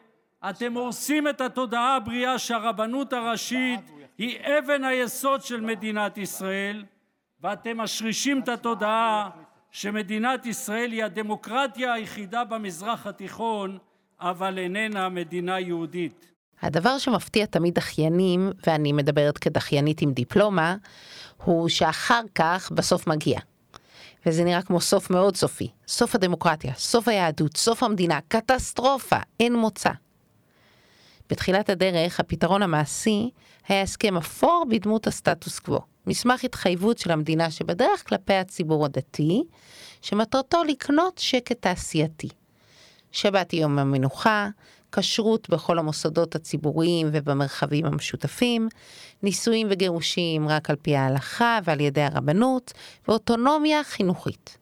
אתם 0.49 0.73
הורסים 0.73 1.27
את 1.27 1.41
התודעה 1.41 1.95
הבריאה 1.95 2.39
שהרבנות 2.39 3.13
הראשית 3.13 3.79
היא 4.21 4.39
אבן 4.39 4.83
היסוד 4.83 5.41
של 5.41 5.61
מדינת 5.61 6.17
ישראל, 6.17 6.85
ואתם 7.43 7.77
משרישים 7.77 8.41
את 8.43 8.49
התודעה 8.49 9.29
שמדינת 9.71 10.45
ישראל 10.45 10.91
היא 10.91 11.03
הדמוקרטיה 11.03 11.93
היחידה 11.93 12.43
במזרח 12.43 13.07
התיכון, 13.07 13.77
אבל 14.19 14.57
איננה 14.57 15.09
מדינה 15.09 15.59
יהודית. 15.59 16.31
הדבר 16.61 16.97
שמפתיע 16.97 17.45
תמיד 17.45 17.75
דחיינים, 17.75 18.51
ואני 18.67 18.91
מדברת 18.91 19.37
כדחיינית 19.37 20.01
עם 20.01 20.11
דיפלומה, 20.11 20.75
הוא 21.43 21.69
שאחר 21.69 22.21
כך 22.35 22.71
בסוף 22.71 23.07
מגיע. 23.07 23.39
וזה 24.25 24.43
נראה 24.43 24.61
כמו 24.61 24.81
סוף 24.81 25.09
מאוד 25.09 25.35
סופי. 25.35 25.67
סוף 25.87 26.15
הדמוקרטיה, 26.15 26.73
סוף 26.73 27.07
היהדות, 27.07 27.57
סוף 27.57 27.83
המדינה, 27.83 28.19
קטסטרופה, 28.27 29.17
אין 29.39 29.55
מוצא. 29.55 29.91
בתחילת 31.31 31.69
הדרך, 31.69 32.19
הפתרון 32.19 32.63
המעשי 32.63 33.29
היה 33.67 33.81
הסכם 33.81 34.17
אפור 34.17 34.65
בדמות 34.69 35.07
הסטטוס 35.07 35.59
קוו. 35.59 35.79
מסמך 36.07 36.43
התחייבות 36.43 36.97
של 36.97 37.11
המדינה 37.11 37.51
שבדרך 37.51 38.07
כלפי 38.07 38.33
הציבור 38.33 38.85
הדתי, 38.85 39.43
שמטרתו 40.01 40.63
לקנות 40.63 41.17
שקט 41.17 41.61
תעשייתי. 41.61 42.29
שבת 43.11 43.53
יום 43.53 43.79
המנוחה, 43.79 44.49
כשרות 44.91 45.49
בכל 45.49 45.79
המוסדות 45.79 46.35
הציבוריים 46.35 47.09
ובמרחבים 47.11 47.85
המשותפים, 47.85 48.69
נישואים 49.23 49.67
וגירושים 49.69 50.47
רק 50.47 50.69
על 50.69 50.75
פי 50.75 50.95
ההלכה 50.95 51.59
ועל 51.63 51.79
ידי 51.79 52.01
הרבנות, 52.01 52.73
ואוטונומיה 53.07 53.83
חינוכית. 53.83 54.57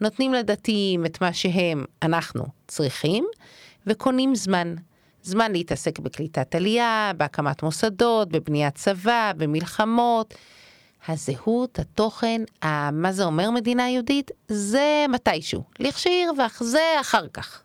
נותנים 0.00 0.34
לדתיים 0.34 1.06
את 1.06 1.20
מה 1.20 1.32
שהם, 1.32 1.84
אנחנו, 2.02 2.44
צריכים, 2.68 3.26
וקונים 3.86 4.34
זמן. 4.34 4.74
זמן 5.22 5.52
להתעסק 5.52 5.98
בקליטת 5.98 6.54
עלייה, 6.54 7.12
בהקמת 7.16 7.62
מוסדות, 7.62 8.28
בבניית 8.28 8.74
צבא, 8.74 9.32
במלחמות. 9.36 10.34
הזהות, 11.08 11.78
התוכן, 11.78 12.42
מה 12.92 13.12
זה 13.12 13.24
אומר 13.24 13.50
מדינה 13.50 13.88
יהודית, 13.90 14.30
זה 14.48 15.04
מתישהו. 15.08 15.62
לכשירווח, 15.78 16.62
זה 16.62 16.80
אחר 17.00 17.28
כך. 17.28 17.62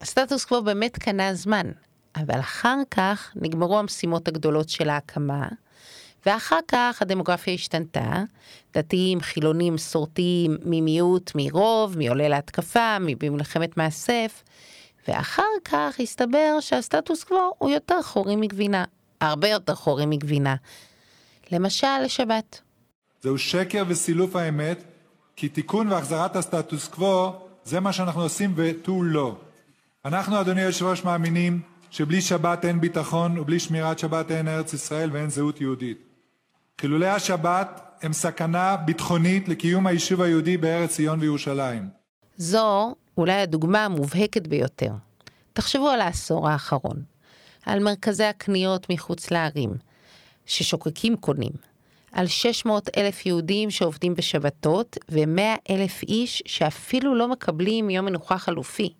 הסטטוס 0.00 0.44
קוו 0.44 0.62
באמת 0.62 0.98
קנה 0.98 1.34
זמן, 1.34 1.70
אבל 2.16 2.40
אחר 2.40 2.78
כך 2.90 3.32
נגמרו 3.36 3.78
המשימות 3.78 4.28
הגדולות 4.28 4.68
של 4.68 4.90
ההקמה, 4.90 5.48
ואחר 6.26 6.58
כך 6.68 7.02
הדמוגרפיה 7.02 7.54
השתנתה, 7.54 8.22
דתיים, 8.74 9.20
חילונים, 9.20 9.74
מסורתיים, 9.74 10.56
ממיעוט, 10.64 11.32
מרוב, 11.34 11.98
מעולה 11.98 12.28
להתקפה, 12.28 12.96
ממלחמת 13.22 13.76
מאסף, 13.76 14.42
ואחר 15.08 15.42
כך 15.64 16.00
הסתבר 16.00 16.56
שהסטטוס 16.60 17.24
קוו 17.24 17.52
הוא 17.58 17.70
יותר 17.70 18.02
חורי 18.02 18.36
מגבינה, 18.36 18.84
הרבה 19.20 19.48
יותר 19.48 19.74
חורי 19.74 20.06
מגבינה. 20.06 20.54
למשל, 21.52 21.98
לשבת. 22.04 22.60
זהו 23.22 23.38
שקר 23.38 23.84
וסילוף 23.88 24.36
האמת, 24.36 24.82
כי 25.36 25.48
תיקון 25.48 25.88
והחזרת 25.88 26.36
הסטטוס 26.36 26.88
קוו 26.88 27.32
זה 27.64 27.80
מה 27.80 27.92
שאנחנו 27.92 28.22
עושים 28.22 28.52
ותו 28.56 29.02
לא. 29.02 29.36
אנחנו, 30.04 30.40
אדוני 30.40 30.62
היושב-ראש, 30.62 31.04
מאמינים 31.04 31.60
שבלי 31.90 32.20
שבת 32.20 32.64
אין 32.64 32.80
ביטחון 32.80 33.38
ובלי 33.38 33.60
שמירת 33.60 33.98
שבת 33.98 34.30
אין 34.30 34.48
ארץ 34.48 34.72
ישראל 34.72 35.10
ואין 35.12 35.30
זהות 35.30 35.60
יהודית. 35.60 35.98
חילולי 36.80 37.08
השבת 37.08 37.80
הם 38.02 38.12
סכנה 38.12 38.76
ביטחונית 38.76 39.48
לקיום 39.48 39.86
היישוב 39.86 40.20
היהודי 40.20 40.56
בארץ 40.56 40.90
ציון 40.90 41.20
וירושלים. 41.20 41.88
זו 42.36 42.94
אולי 43.18 43.32
הדוגמה 43.32 43.84
המובהקת 43.84 44.46
ביותר. 44.46 44.90
תחשבו 45.52 45.88
על 45.88 46.00
העשור 46.00 46.48
האחרון, 46.48 47.02
על 47.66 47.82
מרכזי 47.82 48.24
הקניות 48.24 48.90
מחוץ 48.90 49.30
לערים, 49.30 49.74
ששוקקים 50.46 51.16
קונים, 51.16 51.52
על 52.12 52.26
600 52.26 52.98
אלף 52.98 53.26
יהודים 53.26 53.70
שעובדים 53.70 54.14
בשבתות 54.14 54.98
ו-100 55.08 55.70
אלף 55.70 56.02
איש 56.02 56.42
שאפילו 56.46 57.14
לא 57.14 57.28
מקבלים 57.28 57.90
יום 57.90 58.06
מנוחה 58.06 58.38
חלופי. 58.38 58.92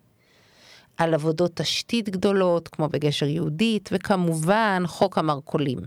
על 0.97 1.13
עבודות 1.13 1.51
תשתית 1.55 2.09
גדולות, 2.09 2.67
כמו 2.67 2.87
בגשר 2.87 3.25
יהודית, 3.25 3.89
וכמובן 3.91 4.83
חוק 4.85 5.17
המרכולים. 5.17 5.79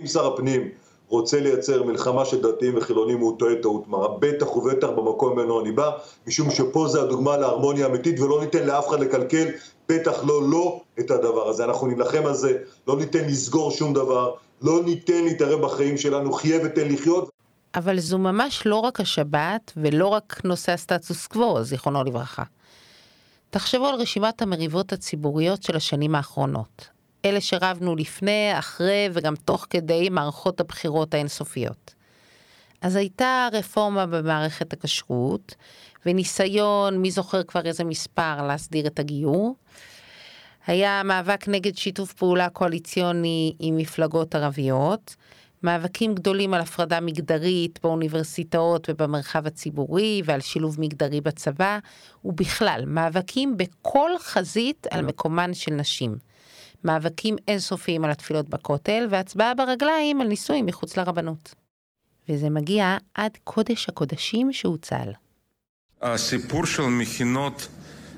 אם 0.00 0.06
שר 0.06 0.26
הפנים 0.26 0.68
רוצה 1.08 1.40
לייצר 1.40 1.82
מלחמה 1.82 2.24
של 2.24 2.42
דתיים 2.42 2.76
וחילונים 2.76 3.18
הוא 3.18 3.38
טועה 3.38 3.54
טעות 3.62 3.88
מרה, 3.88 4.08
בטח 4.18 4.56
ובטח 4.56 4.88
במקום 4.88 5.32
ממנו 5.32 5.60
אני 5.60 5.72
בא, 5.72 5.90
משום 6.26 6.50
שפה 6.50 6.88
זה 6.88 7.02
הדוגמה 7.02 7.36
להרמוניה 7.36 7.86
אמיתית 7.86 8.20
ולא 8.20 8.40
ניתן 8.40 8.66
לאף 8.66 8.88
אחד 8.88 9.00
לקלקל, 9.00 9.46
בטח 9.88 10.24
לא 10.24 10.50
לא 10.50 10.80
את 11.00 11.10
הדבר 11.10 11.48
הזה. 11.48 11.64
אנחנו 11.64 11.86
נילחם 11.86 12.26
על 12.26 12.34
זה, 12.34 12.58
לא 12.88 12.96
ניתן 12.96 13.24
לסגור 13.24 13.70
שום 13.70 13.94
דבר, 13.94 14.34
לא 14.62 14.82
ניתן 14.84 15.24
להתערב 15.24 15.60
בחיים 15.60 15.96
שלנו, 15.96 16.32
חיה 16.32 16.58
ותן 16.64 16.88
לחיות. 16.88 17.30
אבל 17.74 17.98
זו 17.98 18.18
ממש 18.18 18.62
לא 18.66 18.76
רק 18.76 19.00
השבת 19.00 19.72
ולא 19.76 20.06
רק 20.06 20.40
נושא 20.44 20.72
הסטטוס 20.72 21.26
קוו, 21.26 21.64
זיכרונו 21.64 22.04
לברכה. 22.04 22.42
תחשבו 23.50 23.86
על 23.86 23.94
רשימת 23.94 24.42
המריבות 24.42 24.92
הציבוריות 24.92 25.62
של 25.62 25.76
השנים 25.76 26.14
האחרונות. 26.14 26.97
אלה 27.28 27.40
שרבנו 27.40 27.96
לפני, 27.96 28.58
אחרי 28.58 29.08
וגם 29.12 29.34
תוך 29.36 29.66
כדי 29.70 30.08
מערכות 30.08 30.60
הבחירות 30.60 31.14
האינסופיות. 31.14 31.94
אז 32.82 32.96
הייתה 32.96 33.48
רפורמה 33.52 34.06
במערכת 34.06 34.72
הכשרות, 34.72 35.54
וניסיון, 36.06 36.98
מי 36.98 37.10
זוכר 37.10 37.42
כבר 37.42 37.66
איזה 37.66 37.84
מספר, 37.84 38.46
להסדיר 38.46 38.86
את 38.86 38.98
הגיור. 38.98 39.56
היה 40.66 41.02
מאבק 41.04 41.48
נגד 41.48 41.76
שיתוף 41.76 42.12
פעולה 42.12 42.48
קואליציוני 42.48 43.54
עם 43.58 43.76
מפלגות 43.76 44.34
ערביות, 44.34 45.16
מאבקים 45.62 46.14
גדולים 46.14 46.54
על 46.54 46.60
הפרדה 46.60 47.00
מגדרית 47.00 47.78
באוניברסיטאות 47.82 48.90
ובמרחב 48.90 49.46
הציבורי 49.46 50.22
ועל 50.24 50.40
שילוב 50.40 50.80
מגדרי 50.80 51.20
בצבא, 51.20 51.78
ובכלל, 52.24 52.84
מאבקים 52.86 53.56
בכל 53.56 54.10
חזית 54.18 54.86
על 54.90 55.04
מקומן 55.04 55.54
של 55.54 55.74
נשים. 55.74 56.27
מאבקים 56.84 57.36
אינסופיים 57.48 58.04
על 58.04 58.10
התפילות 58.10 58.48
בכותל, 58.48 59.06
והצבעה 59.10 59.54
ברגליים 59.54 60.20
על 60.20 60.26
נישואים 60.28 60.66
מחוץ 60.66 60.96
לרבנות. 60.96 61.54
וזה 62.28 62.50
מגיע 62.50 62.96
עד 63.14 63.32
קודש 63.44 63.88
הקודשים 63.88 64.52
שהוצל. 64.52 65.12
הסיפור 66.02 66.66
של 66.66 66.82
מכינות 66.82 67.68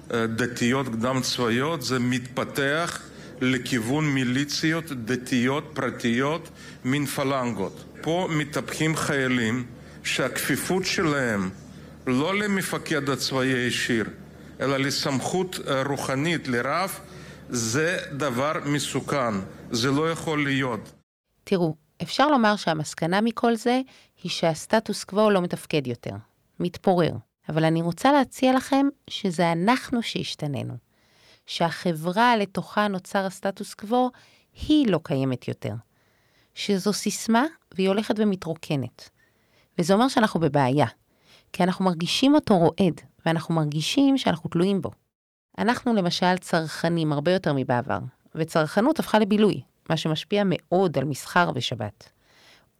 דתיות 0.08 0.88
קדם 0.88 1.20
צבאיות 1.22 1.82
זה 1.82 1.98
מתפתח 1.98 3.02
לכיוון 3.40 4.04
מיליציות 4.04 4.84
דתיות 4.84 5.70
פרטיות 5.74 6.48
מין 6.84 7.06
פלנגות. 7.06 7.84
פה 8.00 8.28
מתהפכים 8.30 8.96
חיילים 8.96 9.66
שהכפיפות 10.02 10.84
שלהם 10.84 11.50
לא 12.06 12.38
למפקד 12.38 13.10
הצבאי 13.10 13.48
הישיר, 13.48 14.04
אלא 14.60 14.76
לסמכות 14.76 15.58
רוחנית, 15.86 16.48
לרב, 16.48 17.00
זה 17.52 17.98
דבר 18.12 18.52
מסוכן, 18.66 19.34
זה 19.70 19.90
לא 19.90 20.10
יכול 20.10 20.44
להיות. 20.44 20.92
תראו, 21.44 21.74
אפשר 22.02 22.28
לומר 22.28 22.56
שהמסקנה 22.56 23.20
מכל 23.20 23.56
זה 23.56 23.80
היא 24.22 24.30
שהסטטוס 24.30 25.04
קוו 25.04 25.30
לא 25.30 25.40
מתפקד 25.40 25.86
יותר, 25.86 26.14
מתפורר. 26.60 27.12
אבל 27.48 27.64
אני 27.64 27.82
רוצה 27.82 28.12
להציע 28.12 28.54
לכם 28.56 28.86
שזה 29.10 29.52
אנחנו 29.52 30.02
שהשתננו. 30.02 30.74
שהחברה 31.46 32.36
לתוכה 32.36 32.88
נוצר 32.88 33.26
הסטטוס 33.26 33.74
קוו, 33.74 34.10
היא 34.68 34.88
לא 34.88 35.00
קיימת 35.02 35.48
יותר. 35.48 35.74
שזו 36.54 36.92
סיסמה 36.92 37.44
והיא 37.74 37.88
הולכת 37.88 38.14
ומתרוקנת. 38.18 39.10
וזה 39.78 39.94
אומר 39.94 40.08
שאנחנו 40.08 40.40
בבעיה, 40.40 40.86
כי 41.52 41.62
אנחנו 41.62 41.84
מרגישים 41.84 42.34
אותו 42.34 42.58
רועד, 42.58 43.00
ואנחנו 43.26 43.54
מרגישים 43.54 44.18
שאנחנו 44.18 44.50
תלויים 44.50 44.82
בו. 44.82 44.90
אנחנו 45.60 45.94
למשל 45.94 46.36
צרכנים 46.38 47.12
הרבה 47.12 47.32
יותר 47.32 47.52
מבעבר, 47.56 47.98
וצרכנות 48.34 48.98
הפכה 48.98 49.18
לבילוי, 49.18 49.60
מה 49.90 49.96
שמשפיע 49.96 50.42
מאוד 50.46 50.98
על 50.98 51.04
מסחר 51.04 51.50
ושבת. 51.54 52.10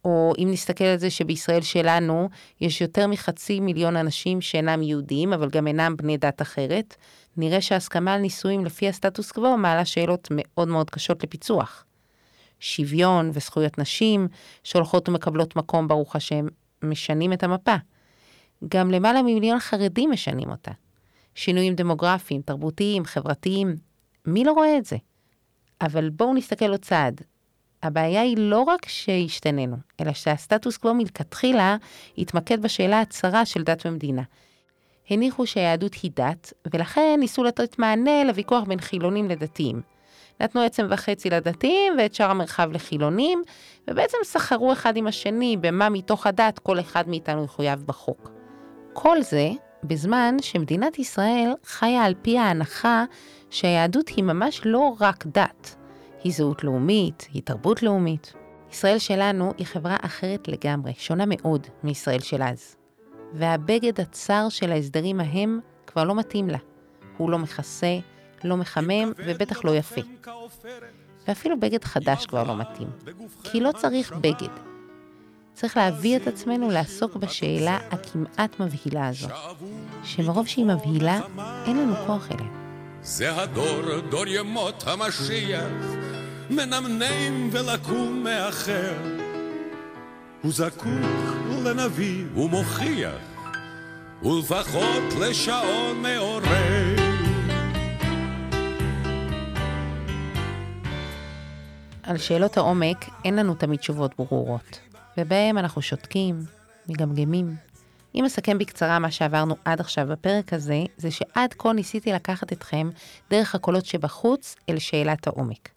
או 0.05 0.33
אם 0.37 0.47
נסתכל 0.51 0.83
על 0.83 0.97
זה 0.97 1.09
שבישראל 1.09 1.61
שלנו 1.61 2.29
יש 2.61 2.81
יותר 2.81 3.07
מחצי 3.07 3.59
מיליון 3.59 3.95
אנשים 3.95 4.41
שאינם 4.41 4.81
יהודים, 4.81 5.33
אבל 5.33 5.49
גם 5.49 5.67
אינם 5.67 5.97
בני 5.97 6.17
דת 6.17 6.41
אחרת, 6.41 6.95
נראה 7.37 7.61
שההסכמה 7.61 8.13
על 8.13 8.21
נישואים 8.21 8.65
לפי 8.65 8.89
הסטטוס 8.89 9.31
קוו 9.31 9.57
מעלה 9.57 9.85
שאלות 9.85 10.27
מאוד 10.31 10.67
מאוד 10.67 10.89
קשות 10.89 11.23
לפיצוח. 11.23 11.85
שוויון 12.59 13.31
וזכויות 13.33 13.79
נשים 13.79 14.27
שהולכות 14.63 15.09
ומקבלות 15.09 15.55
מקום, 15.55 15.87
ברוך 15.87 16.15
השם, 16.15 16.45
משנים 16.83 17.33
את 17.33 17.43
המפה. 17.43 17.75
גם 18.67 18.91
למעלה 18.91 19.21
ממיליון 19.21 19.59
חרדים 19.59 20.11
משנים 20.11 20.49
אותה. 20.49 20.71
שינויים 21.35 21.75
דמוגרפיים, 21.75 22.41
תרבותיים, 22.41 23.05
חברתיים, 23.05 23.75
מי 24.25 24.43
לא 24.43 24.51
רואה 24.51 24.77
את 24.77 24.85
זה? 24.85 24.97
אבל 25.81 26.09
בואו 26.09 26.33
נסתכל 26.33 26.69
עוד 26.69 26.79
צעד. 26.79 27.21
הבעיה 27.83 28.21
היא 28.21 28.37
לא 28.37 28.59
רק 28.59 28.85
שהשתננו, 28.85 29.75
אלא 30.01 30.13
שהסטטוס 30.13 30.77
קוו 30.77 30.93
מלכתחילה 30.93 31.77
התמקד 32.17 32.61
בשאלה 32.61 33.01
הצרה 33.01 33.45
של 33.45 33.63
דת 33.63 33.85
ומדינה. 33.85 34.21
הניחו 35.09 35.47
שהיהדות 35.47 35.93
היא 35.93 36.11
דת, 36.15 36.53
ולכן 36.73 37.17
ניסו 37.19 37.43
לתת 37.43 37.79
מענה 37.79 38.23
לוויכוח 38.23 38.63
בין 38.63 38.81
חילונים 38.81 39.29
לדתיים. 39.29 39.81
נתנו 40.41 40.61
עצם 40.61 40.87
וחצי 40.89 41.29
לדתיים 41.29 41.93
ואת 41.97 42.13
שאר 42.13 42.31
המרחב 42.31 42.71
לחילונים, 42.71 43.43
ובעצם 43.89 44.17
סחרו 44.23 44.73
אחד 44.73 44.97
עם 44.97 45.07
השני 45.07 45.57
במה 45.57 45.89
מתוך 45.89 46.27
הדת 46.27 46.59
כל 46.59 46.79
אחד 46.79 47.09
מאיתנו 47.09 47.43
יחויב 47.43 47.83
בחוק. 47.85 48.31
כל 48.93 49.21
זה 49.21 49.51
בזמן 49.83 50.35
שמדינת 50.41 50.99
ישראל 50.99 51.53
חיה 51.63 52.03
על 52.03 52.13
פי 52.21 52.37
ההנחה 52.37 53.05
שהיהדות 53.49 54.07
היא 54.07 54.23
ממש 54.23 54.61
לא 54.65 54.95
רק 54.99 55.25
דת, 55.27 55.75
היא 56.23 56.33
זהות 56.33 56.63
לאומית, 56.63 57.27
היא 57.33 57.41
תרבות 57.45 57.83
לאומית. 57.83 58.33
ישראל 58.71 58.97
שלנו 58.97 59.53
היא 59.57 59.65
חברה 59.67 59.97
אחרת 60.01 60.47
לגמרי, 60.47 60.93
שונה 60.97 61.23
מאוד 61.27 61.67
מישראל 61.83 62.19
של 62.19 62.43
אז. 62.43 62.75
והבגד 63.33 64.01
הצר 64.01 64.49
של 64.49 64.71
ההסדרים 64.71 65.19
ההם 65.19 65.59
כבר 65.87 66.03
לא 66.03 66.15
מתאים 66.15 66.49
לה. 66.49 66.57
הוא 67.17 67.31
לא 67.31 67.39
מכסה, 67.39 67.99
לא 68.43 68.57
מחמם 68.57 69.11
ובטח 69.17 69.65
לא 69.65 69.75
יפה. 69.75 70.01
ואפילו 71.27 71.59
בגד 71.59 71.83
חדש 71.83 72.25
כבר 72.25 72.43
לא 72.43 72.57
מתאים. 72.57 72.89
כי 73.43 73.59
לא 73.59 73.71
צריך 73.71 74.11
בגד. 74.11 74.70
צריך 75.53 75.77
להביא 75.77 76.17
את 76.17 76.27
עצמנו 76.27 76.69
לעסוק 76.69 77.15
בשאלה 77.15 77.79
הכמעט 77.91 78.59
מבהילה 78.59 79.07
הזו, 79.07 79.27
שמרוב 80.03 80.47
שהיא 80.47 80.65
מבהילה, 80.65 81.19
אין 81.65 81.77
לנו 81.77 81.95
כוח 82.07 82.31
אליה. 82.31 82.47
זה 83.03 83.41
הדור, 83.41 83.99
דור 84.09 84.27
ימות 84.27 84.83
המשיח, 84.87 85.63
מנמנם 86.49 87.49
ולקום 87.51 88.23
מאחר. 88.23 88.93
הוא 90.41 90.51
זקוק 90.53 90.85
לנביא 91.65 92.25
ומוכיח, 92.35 93.11
ולפחות 94.23 95.13
לשעון 95.19 96.01
מעורר. 96.01 96.95
על 102.03 102.17
שאלות 102.17 102.57
העומק 102.57 103.05
אין 103.25 103.35
לנו 103.35 103.55
תמיד 103.55 103.79
תשובות 103.79 104.11
ברורות, 104.17 104.79
ובהם 105.17 105.57
אנחנו 105.57 105.81
שותקים, 105.81 106.39
מגמגמים. 106.89 107.55
אם 108.15 108.25
אסכם 108.25 108.57
בקצרה 108.57 108.99
מה 108.99 109.11
שעברנו 109.11 109.55
עד 109.65 109.79
עכשיו 109.79 110.07
בפרק 110.07 110.53
הזה, 110.53 110.83
זה 110.97 111.11
שעד 111.11 111.53
כה 111.57 111.73
ניסיתי 111.73 112.13
לקחת 112.13 112.53
אתכם 112.53 112.89
דרך 113.29 113.55
הקולות 113.55 113.85
שבחוץ 113.85 114.55
אל 114.69 114.79
שאלת 114.79 115.27
העומק. 115.27 115.69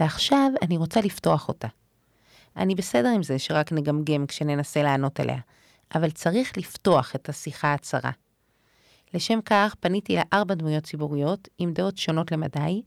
ועכשיו 0.00 0.50
אני 0.62 0.76
רוצה 0.76 1.00
לפתוח 1.00 1.48
אותה. 1.48 1.68
אני 2.56 2.74
בסדר 2.74 3.08
עם 3.08 3.22
זה 3.22 3.38
שרק 3.38 3.72
נגמגם 3.72 4.26
כשננסה 4.26 4.82
לענות 4.82 5.20
עליה, 5.20 5.38
אבל 5.94 6.10
צריך 6.10 6.58
לפתוח 6.58 7.14
את 7.14 7.28
השיחה 7.28 7.74
הצרה. 7.74 8.10
לשם 9.14 9.40
כך 9.44 9.74
פניתי 9.80 10.16
לארבע 10.16 10.54
דמויות 10.54 10.84
ציבוריות 10.84 11.48
עם 11.58 11.72
דעות 11.72 11.98
שונות 11.98 12.32
למדי, 12.32 12.82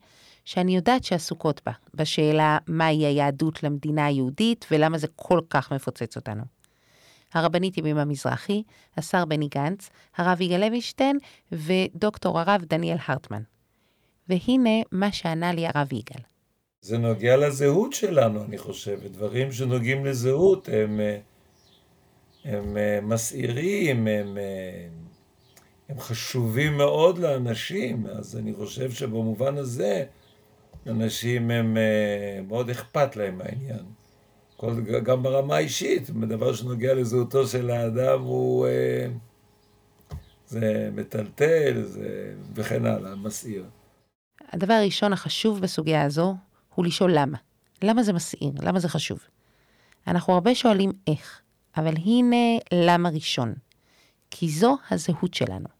שאני 0.47 0.75
יודעת 0.75 1.03
שעסוקות 1.03 1.61
בה, 1.65 1.71
בשאלה 1.93 2.57
מהי 2.67 3.05
היהדות 3.05 3.63
למדינה 3.63 4.05
היהודית 4.05 4.65
ולמה 4.71 4.97
זה 4.97 5.07
כל 5.15 5.41
כך 5.49 5.73
מפוצץ 5.73 6.15
אותנו. 6.15 6.43
הרבנית 7.33 7.77
ימימה 7.77 8.05
מזרחי, 8.05 8.63
השר 8.97 9.25
בני 9.25 9.47
גנץ, 9.47 9.89
הרב 10.17 10.41
יגאל 10.41 10.59
לוינשטיין 10.67 11.17
ודוקטור 11.51 12.39
הרב 12.39 12.61
דניאל 12.69 12.97
הרטמן. 13.07 13.41
והנה 14.29 14.69
מה 14.91 15.11
שענה 15.11 15.53
לי 15.53 15.67
הרב 15.67 15.93
יגאל. 15.93 16.21
זה 16.81 16.97
נוגע 16.97 17.37
לזהות 17.37 17.93
שלנו, 17.93 18.43
אני 18.43 18.57
חושב. 18.57 18.99
דברים 19.11 19.51
שנוגעים 19.51 20.05
לזהות 20.05 20.69
הם, 20.71 20.99
הם, 22.45 22.77
הם 22.77 23.09
מסעירים, 23.09 24.07
הם, 24.07 24.37
הם 25.89 25.99
חשובים 25.99 26.77
מאוד 26.77 27.17
לאנשים. 27.17 28.05
אז 28.07 28.37
אני 28.37 28.53
חושב 28.53 28.91
שבמובן 28.91 29.57
הזה, 29.57 30.05
אנשים 30.87 31.51
הם 31.51 31.77
מאוד 32.47 32.69
אכפת 32.69 33.15
להם 33.15 33.37
מהעניין. 33.37 33.85
כל, 34.57 34.73
גם 35.03 35.23
ברמה 35.23 35.55
האישית, 35.55 36.09
בדבר 36.09 36.53
שנוגע 36.53 36.93
לזהותו 36.93 37.47
של 37.47 37.69
האדם 37.69 38.21
הוא... 38.21 38.67
זה 40.47 40.89
מטלטל 40.95 41.83
זה, 41.83 42.33
וכן 42.55 42.85
הלאה, 42.85 43.15
מסעיר. 43.15 43.65
הדבר 44.51 44.73
הראשון 44.73 45.13
החשוב 45.13 45.61
בסוגיה 45.61 46.03
הזו 46.03 46.35
הוא 46.75 46.85
לשאול 46.85 47.11
למה. 47.13 47.37
למה 47.83 48.03
זה 48.03 48.13
מסעיר? 48.13 48.51
למה 48.61 48.79
זה 48.79 48.89
חשוב? 48.89 49.19
אנחנו 50.07 50.33
הרבה 50.33 50.55
שואלים 50.55 50.91
איך, 51.07 51.41
אבל 51.77 51.93
הנה 52.05 52.59
למה 52.73 53.09
ראשון. 53.09 53.53
כי 54.31 54.49
זו 54.49 54.77
הזהות 54.91 55.33
שלנו. 55.33 55.76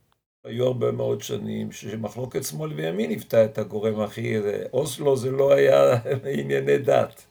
היו 0.47 0.67
הרבה 0.67 0.91
מאוד 0.91 1.21
שנים 1.21 1.71
שמחלוקת 1.71 2.43
שמאל 2.43 2.73
וימין 2.73 3.09
היוותה 3.09 3.45
את 3.45 3.57
הגורם 3.57 3.99
הכי... 3.99 4.35
אוסלו 4.73 5.17
זה 5.17 5.31
לא 5.31 5.53
היה 5.53 5.93
ענייני 6.39 6.77
דת. 6.77 7.25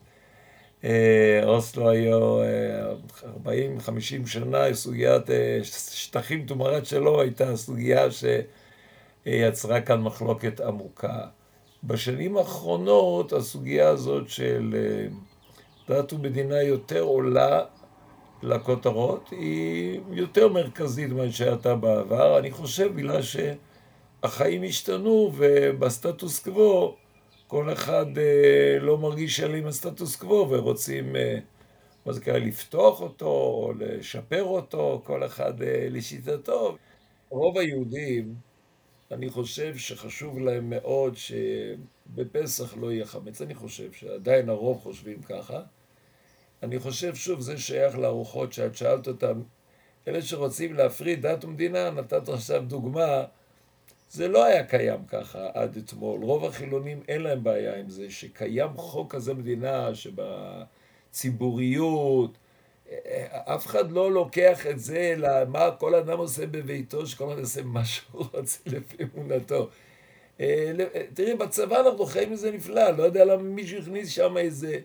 אוסלו 1.45 1.91
היו 1.91 2.39
40-50 3.45 4.27
שנה, 4.27 4.75
סוגיית 4.75 5.23
שטחים 5.63 6.47
תמורת 6.47 6.87
שלו 6.87 7.21
הייתה 7.21 7.57
סוגיה 7.57 8.07
שיצרה 9.27 9.81
כאן 9.81 10.01
מחלוקת 10.01 10.61
עמוקה. 10.61 11.27
בשנים 11.85 12.37
האחרונות 12.37 13.33
הסוגיה 13.33 13.89
הזאת 13.89 14.29
של 14.29 14.75
דת 15.89 16.13
ומדינה 16.13 16.63
יותר 16.63 17.01
עולה 17.01 17.61
לכותרות, 18.43 19.31
היא 19.31 20.01
יותר 20.11 20.49
מרכזית 20.49 21.11
ממה 21.11 21.33
שהייתה 21.33 21.75
בעבר. 21.75 22.39
אני 22.39 22.51
חושב 22.51 22.95
בגלל 22.95 23.21
שהחיים 23.23 24.63
השתנו 24.63 25.33
ובסטטוס 25.37 26.39
קוו 26.45 26.97
כל 27.47 27.73
אחד 27.73 28.19
אה, 28.19 28.79
לא 28.81 28.99
מרגיש 28.99 29.37
שלם 29.37 29.55
עם 29.55 29.67
הסטטוס 29.67 30.17
קוו 30.17 30.51
ורוצים, 30.51 31.17
אה, 31.17 31.39
מה 32.07 32.13
זה 32.13 32.21
קרה, 32.21 32.39
לפתוח 32.39 33.01
אותו 33.01 33.27
או 33.27 33.73
לשפר 33.79 34.43
אותו, 34.45 35.03
כל 35.05 35.25
אחד 35.27 35.63
אה, 35.63 35.89
לשיטתו. 35.91 36.77
רוב 37.31 37.59
היהודים, 37.59 38.35
אני 39.11 39.31
חושב 39.31 39.77
שחשוב 39.77 40.39
להם 40.39 40.71
מאוד 40.71 41.15
שבפסח 41.17 42.77
לא 42.77 42.93
יהיה 42.93 43.07
חמץ. 43.07 43.43
אני 43.43 43.55
חושב 43.55 43.93
שעדיין 43.93 44.49
הרוב 44.49 44.81
חושבים 44.81 45.23
ככה. 45.23 45.63
אני 46.63 46.79
חושב, 46.79 47.15
שוב, 47.15 47.41
זה 47.41 47.59
שייך 47.59 47.99
לארוחות 47.99 48.53
שאת 48.53 48.77
שאלת 48.77 49.09
אותם. 49.09 49.43
אלה 50.09 50.23
שרוצים 50.23 50.75
להפריד 50.75 51.27
דת 51.27 51.45
ומדינה, 51.45 51.91
נתת 51.91 52.29
עכשיו 52.29 52.63
דוגמה, 52.67 53.25
זה 54.11 54.29
לא 54.29 54.45
היה 54.45 54.65
קיים 54.65 55.05
ככה 55.09 55.49
עד 55.55 55.77
אתמול. 55.77 56.25
רוב 56.25 56.45
החילונים 56.45 57.01
אין 57.09 57.23
להם 57.23 57.45
בעיה 57.45 57.77
עם 57.77 57.89
זה, 57.89 58.11
שקיים 58.11 58.77
חוק 58.77 59.15
כזה 59.15 59.35
מדינה 59.35 59.91
שבציבוריות, 61.13 62.39
אף 63.33 63.67
אחד 63.67 63.93
לא 63.93 64.13
לוקח 64.13 64.67
את 64.67 64.81
זה 64.81 65.15
למה 65.19 65.71
כל 65.79 65.95
אדם 65.95 66.19
עושה 66.19 66.47
בביתו, 66.47 67.07
שכל 67.07 67.33
אחד 67.33 67.39
עושה 67.39 67.63
מה 67.63 67.85
שהוא 67.85 68.25
רוצה 68.33 68.59
לפי 68.67 68.97
אמונתו. 69.03 69.69
תראי, 71.15 71.35
בצבא 71.39 71.81
אנחנו 71.81 72.07
חיים 72.07 72.33
מזה 72.33 72.51
נפלא, 72.51 72.91
לא 72.91 73.03
יודע 73.03 73.25
למה 73.25 73.43
מישהו 73.43 73.79
הכניס 73.79 74.11
שם 74.11 74.37
איזה... 74.37 74.79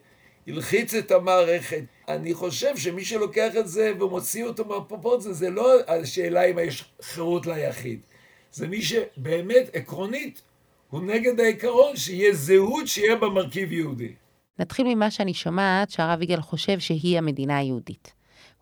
הלחיץ 0.48 0.94
את 0.94 1.12
המערכת. 1.12 1.84
אני 2.08 2.34
חושב 2.34 2.78
שמי 2.78 3.06
שלוקח 3.06 3.52
את 3.60 3.68
זה 3.68 3.94
ומוציא 4.00 4.46
אותו 4.46 4.66
מהפרופורציה, 4.66 5.34
זה 5.34 5.50
לא 5.50 5.72
השאלה 5.88 6.44
אם 6.44 6.60
יש 6.60 6.86
חירות 7.02 7.46
ליחיד. 7.46 8.00
זה 8.52 8.68
מי 8.68 8.82
שבאמת, 8.82 9.70
עקרונית, 9.74 10.42
הוא 10.90 11.02
נגד 11.02 11.40
העיקרון 11.40 11.96
שיהיה 11.96 12.34
זהות 12.34 12.88
שיהיה 12.88 13.16
במרכיב 13.16 13.72
יהודי. 13.72 14.14
נתחיל 14.60 14.88
ממה 14.88 15.12
שאני 15.12 15.34
שומעת 15.34 15.90
שהרב 15.90 16.22
יגאל 16.22 16.42
חושב 16.42 16.80
שהיא 16.80 17.18
המדינה 17.18 17.58
היהודית. 17.58 18.14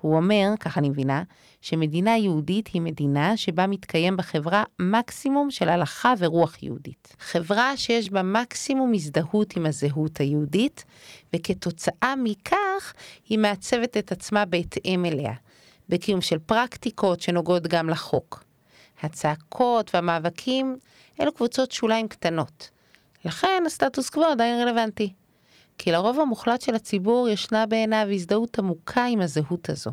הוא 0.02 0.16
אומר, 0.16 0.48
כך 0.60 0.78
אני 0.78 0.90
מבינה, 0.90 1.24
שמדינה 1.62 2.18
יהודית 2.18 2.68
היא 2.68 2.82
מדינה 2.82 3.38
שבה 3.38 3.68
מתקיים 3.68 4.18
בחברה 4.18 4.64
מקסימום 4.80 5.52
של 5.52 5.70
הלכה 5.70 6.14
ורוח 6.18 6.64
יהודית. 6.64 7.16
חברה 7.20 7.78
שיש 7.78 8.10
בה 8.10 8.24
מקסימום 8.24 8.94
הזדהות 8.94 9.58
עם 9.58 9.66
הזהות 9.66 10.20
היהודית, 10.20 10.86
וכתוצאה 11.36 12.14
מכך 12.24 12.94
היא 13.30 13.40
מעצבת 13.40 13.98
את 13.98 14.12
עצמה 14.12 14.46
בהתאם 14.46 15.06
אליה, 15.06 15.34
בקיום 15.90 16.22
של 16.22 16.40
פרקטיקות 16.40 17.22
שנוגעות 17.22 17.68
גם 17.68 17.90
לחוק. 17.90 18.44
הצעקות 19.02 19.96
והמאבקים 19.96 20.78
אלו 21.22 21.34
קבוצות 21.34 21.72
שוליים 21.72 22.08
קטנות. 22.08 22.70
לכן 23.26 23.64
הסטטוס 23.66 24.10
קוו 24.10 24.26
עדיין 24.26 24.68
רלוונטי. 24.68 25.14
כי 25.80 25.92
לרוב 25.92 26.20
המוחלט 26.20 26.62
של 26.62 26.76
הציבור 26.76 27.30
ישנה 27.30 27.66
בעיניו 27.66 28.08
הזדהות 28.14 28.60
עמוקה 28.60 29.06
עם 29.06 29.22
הזהות 29.22 29.70
הזו. 29.70 29.92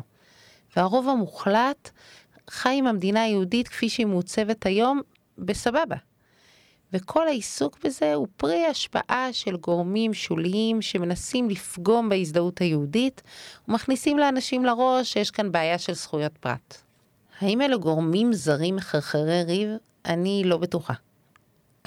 והרוב 0.75 1.09
המוחלט 1.09 1.89
חי 2.49 2.75
עם 2.77 2.87
המדינה 2.87 3.23
היהודית 3.23 3.67
כפי 3.67 3.89
שהיא 3.89 4.05
מעוצבת 4.05 4.65
היום 4.65 5.01
בסבבה. 5.37 5.95
וכל 6.93 7.27
העיסוק 7.27 7.77
בזה 7.83 8.13
הוא 8.13 8.27
פרי 8.37 8.65
השפעה 8.65 9.33
של 9.33 9.57
גורמים 9.57 10.13
שוליים 10.13 10.81
שמנסים 10.81 11.49
לפגום 11.49 12.09
בהזדהות 12.09 12.61
היהודית 12.61 13.21
ומכניסים 13.67 14.17
לאנשים 14.17 14.65
לראש 14.65 15.13
שיש 15.13 15.31
כאן 15.31 15.51
בעיה 15.51 15.77
של 15.77 15.93
זכויות 15.93 16.37
פרט. 16.37 16.77
האם 17.39 17.61
אלו 17.61 17.79
גורמים 17.79 18.33
זרים 18.33 18.75
מחרחרי 18.75 19.43
ריב? 19.43 19.69
אני 20.05 20.41
לא 20.45 20.57
בטוחה. 20.57 20.93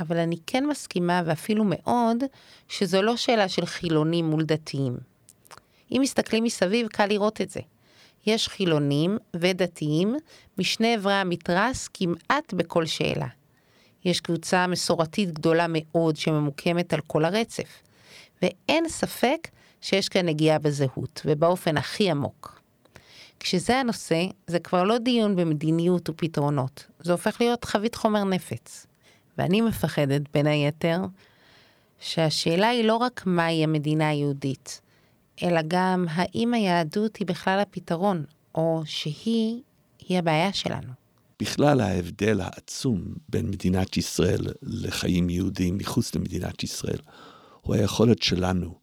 אבל 0.01 0.17
אני 0.17 0.37
כן 0.47 0.67
מסכימה, 0.67 1.23
ואפילו 1.27 1.65
מאוד, 1.67 2.17
שזו 2.69 3.03
לא 3.03 3.17
שאלה 3.17 3.49
של 3.49 3.67
חילונים 3.67 4.31
מול 4.31 4.45
דתיים. 4.45 4.97
אם 5.93 5.99
מסתכלים 6.03 6.45
מסביב, 6.45 6.87
קל 6.89 7.07
לראות 7.07 7.41
את 7.41 7.51
זה. 7.51 7.61
יש 8.27 8.49
חילונים 8.49 9.19
ודתיים 9.37 10.17
משני 10.59 10.97
אברי 10.97 11.15
המתרס 11.15 11.89
כמעט 11.89 12.53
בכל 12.53 12.87
שאלה. 12.87 13.27
יש 14.05 14.21
קבוצה 14.21 14.67
מסורתית 14.67 15.33
גדולה 15.33 15.67
מאוד 15.69 16.17
שממוקמת 16.17 16.93
על 16.93 17.01
כל 17.07 17.25
הרצף, 17.25 17.83
ואין 18.43 18.89
ספק 18.89 19.49
שיש 19.81 20.09
כאן 20.09 20.27
נגיעה 20.27 20.59
בזהות, 20.59 21.23
ובאופן 21.25 21.77
הכי 21.77 22.11
עמוק. 22.11 22.61
כשזה 23.41 23.77
הנושא, 23.77 24.25
זה 24.47 24.59
כבר 24.59 24.85
לא 24.85 24.99
דיון 24.99 25.37
במדיניות 25.37 26.09
ופתרונות, 26.09 26.87
זה 27.01 27.13
הופך 27.13 27.41
להיות 27.41 27.65
חבית 27.65 27.95
חומר 27.95 28.25
נפץ. 28.25 28.87
ואני 29.41 29.61
מפחדת, 29.61 30.23
בין 30.35 30.47
היתר, 30.47 30.99
שהשאלה 32.01 32.69
היא 32.69 32.85
לא 32.85 32.97
רק 32.97 33.23
מהי 33.27 33.65
המדינה 33.65 34.09
היהודית, 34.09 34.81
אלא 35.43 35.61
גם 35.69 36.07
האם 36.11 36.55
היהדות 36.55 37.17
היא 37.17 37.27
בכלל 37.27 37.61
הפתרון, 37.61 38.25
או 38.55 38.83
שהיא, 38.87 39.63
היא 40.09 40.19
הבעיה 40.19 40.53
שלנו. 40.53 40.93
בכלל 41.41 41.81
ההבדל 41.81 42.41
העצום 42.41 43.03
בין 43.29 43.47
מדינת 43.47 43.97
ישראל 43.97 44.47
לחיים 44.63 45.31
יהודיים 45.31 45.79
מחוץ 45.79 46.15
למדינת 46.15 46.63
ישראל, 46.63 47.01
הוא 47.61 47.75
היכולת 47.75 48.23
שלנו 48.23 48.75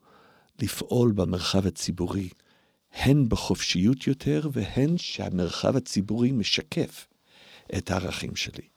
לפעול 0.61 1.11
במרחב 1.11 1.67
הציבורי, 1.67 2.29
הן 2.93 3.29
בחופשיות 3.29 4.07
יותר 4.07 4.49
והן 4.51 4.97
שהמרחב 4.97 5.75
הציבורי 5.75 6.31
משקף 6.31 7.07
את 7.77 7.91
הערכים 7.91 8.35
שלי. 8.35 8.76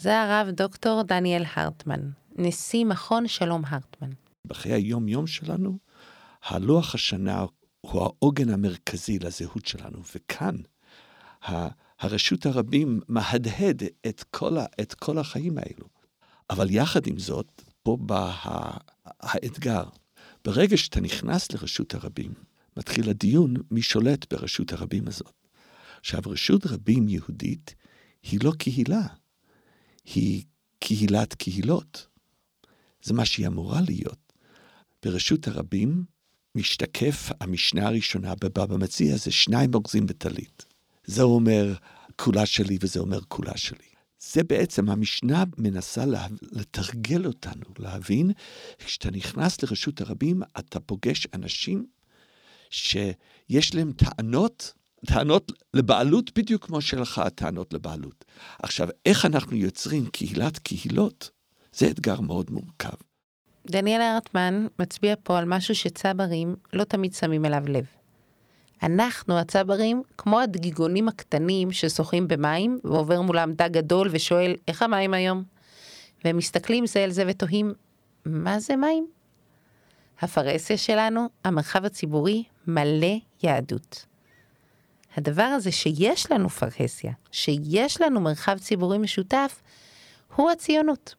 זה 0.00 0.20
הרב 0.20 0.50
דוקטור 0.50 1.02
דניאל 1.02 1.44
הרטמן, 1.54 2.00
נשיא 2.36 2.84
מכון 2.84 3.28
שלום 3.28 3.62
הרטמן. 3.66 4.10
בחיי 4.46 4.72
היום-יום 4.72 5.26
שלנו, 5.26 5.78
הלוח 6.44 6.94
השנה 6.94 7.44
הוא 7.80 8.02
העוגן 8.02 8.48
המרכזי 8.48 9.18
לזהות 9.18 9.66
שלנו, 9.66 9.98
וכאן 10.14 10.56
הרשות 12.00 12.46
הרבים 12.46 13.00
מהדהד 13.08 13.82
את 14.06 14.24
כל, 14.30 14.56
את 14.80 14.94
כל 14.94 15.18
החיים 15.18 15.58
האלו. 15.58 15.86
אבל 16.50 16.70
יחד 16.70 17.06
עם 17.06 17.18
זאת, 17.18 17.62
פה 17.82 17.96
בא 18.00 18.32
האתגר. 19.04 19.84
ברגע 20.44 20.76
שאתה 20.76 21.00
נכנס 21.00 21.52
לרשות 21.52 21.94
הרבים, 21.94 22.32
מתחיל 22.76 23.10
הדיון 23.10 23.54
מי 23.70 23.82
שולט 23.82 24.32
ברשות 24.32 24.72
הרבים 24.72 25.08
הזאת. 25.08 25.32
עכשיו, 26.00 26.20
רשות 26.26 26.66
רבים 26.66 27.08
יהודית 27.08 27.74
היא 28.22 28.40
לא 28.42 28.52
קהילה, 28.58 29.06
היא 30.04 30.44
קהילת 30.78 31.34
קהילות. 31.34 32.06
זה 33.02 33.14
מה 33.14 33.24
שהיא 33.24 33.46
אמורה 33.46 33.80
להיות. 33.80 34.32
ברשות 35.02 35.48
הרבים 35.48 36.04
משתקף 36.54 37.30
המשנה 37.40 37.86
הראשונה 37.86 38.34
בבבא 38.34 38.76
מציע, 38.76 39.16
זה 39.16 39.30
שניים 39.30 39.74
אורזים 39.74 40.06
בטלית. 40.06 40.64
זה 41.04 41.22
אומר 41.22 41.74
כולה 42.16 42.46
שלי 42.46 42.78
וזה 42.80 43.00
אומר 43.00 43.20
כולה 43.28 43.56
שלי. 43.56 43.90
זה 44.20 44.42
בעצם, 44.42 44.90
המשנה 44.90 45.44
מנסה 45.58 46.04
לה, 46.04 46.26
לתרגל 46.52 47.26
אותנו, 47.26 47.64
להבין, 47.78 48.30
כשאתה 48.78 49.10
נכנס 49.10 49.62
לרשות 49.62 50.00
הרבים, 50.00 50.42
אתה 50.58 50.80
פוגש 50.80 51.26
אנשים 51.34 51.86
שיש 52.70 53.74
להם 53.74 53.92
טענות, 53.92 54.72
טענות 55.06 55.52
לבעלות 55.74 56.38
בדיוק 56.38 56.66
כמו 56.66 56.80
שלך 56.80 57.18
הטענות 57.18 57.74
לבעלות. 57.74 58.24
עכשיו, 58.62 58.88
איך 59.06 59.26
אנחנו 59.26 59.56
יוצרים 59.56 60.06
קהילת 60.06 60.58
קהילות? 60.58 61.30
זה 61.72 61.86
אתגר 61.90 62.20
מאוד 62.20 62.50
מורכב. 62.50 62.96
דניאל 63.66 64.00
הרטמן 64.00 64.66
מצביע 64.78 65.14
פה 65.22 65.38
על 65.38 65.44
משהו 65.44 65.74
שצברים 65.74 66.56
לא 66.72 66.84
תמיד 66.84 67.14
שמים 67.14 67.44
אליו 67.44 67.62
לב. 67.66 67.84
אנחנו 68.82 69.38
הצברים 69.38 70.02
כמו 70.18 70.40
הדגיגונים 70.40 71.08
הקטנים 71.08 71.72
ששוחים 71.72 72.28
במים 72.28 72.78
ועובר 72.84 73.20
מולם 73.20 73.52
דג 73.52 73.72
גדול 73.72 74.08
ושואל 74.10 74.56
איך 74.68 74.82
המים 74.82 75.14
היום? 75.14 75.44
והם 76.24 76.36
מסתכלים 76.36 76.86
זה 76.86 77.04
אל 77.04 77.10
זה 77.10 77.24
ותוהים 77.28 77.72
מה 78.24 78.60
זה 78.60 78.76
מים? 78.76 79.06
הפרהסיה 80.20 80.76
שלנו, 80.76 81.28
המרחב 81.44 81.84
הציבורי, 81.84 82.44
מלא 82.66 83.16
יהדות. 83.42 84.06
הדבר 85.16 85.42
הזה 85.42 85.72
שיש 85.72 86.32
לנו 86.32 86.48
פרהסיה, 86.48 87.12
שיש 87.32 88.00
לנו 88.00 88.20
מרחב 88.20 88.58
ציבורי 88.58 88.98
משותף, 88.98 89.62
הוא 90.36 90.50
הציונות. 90.50 91.14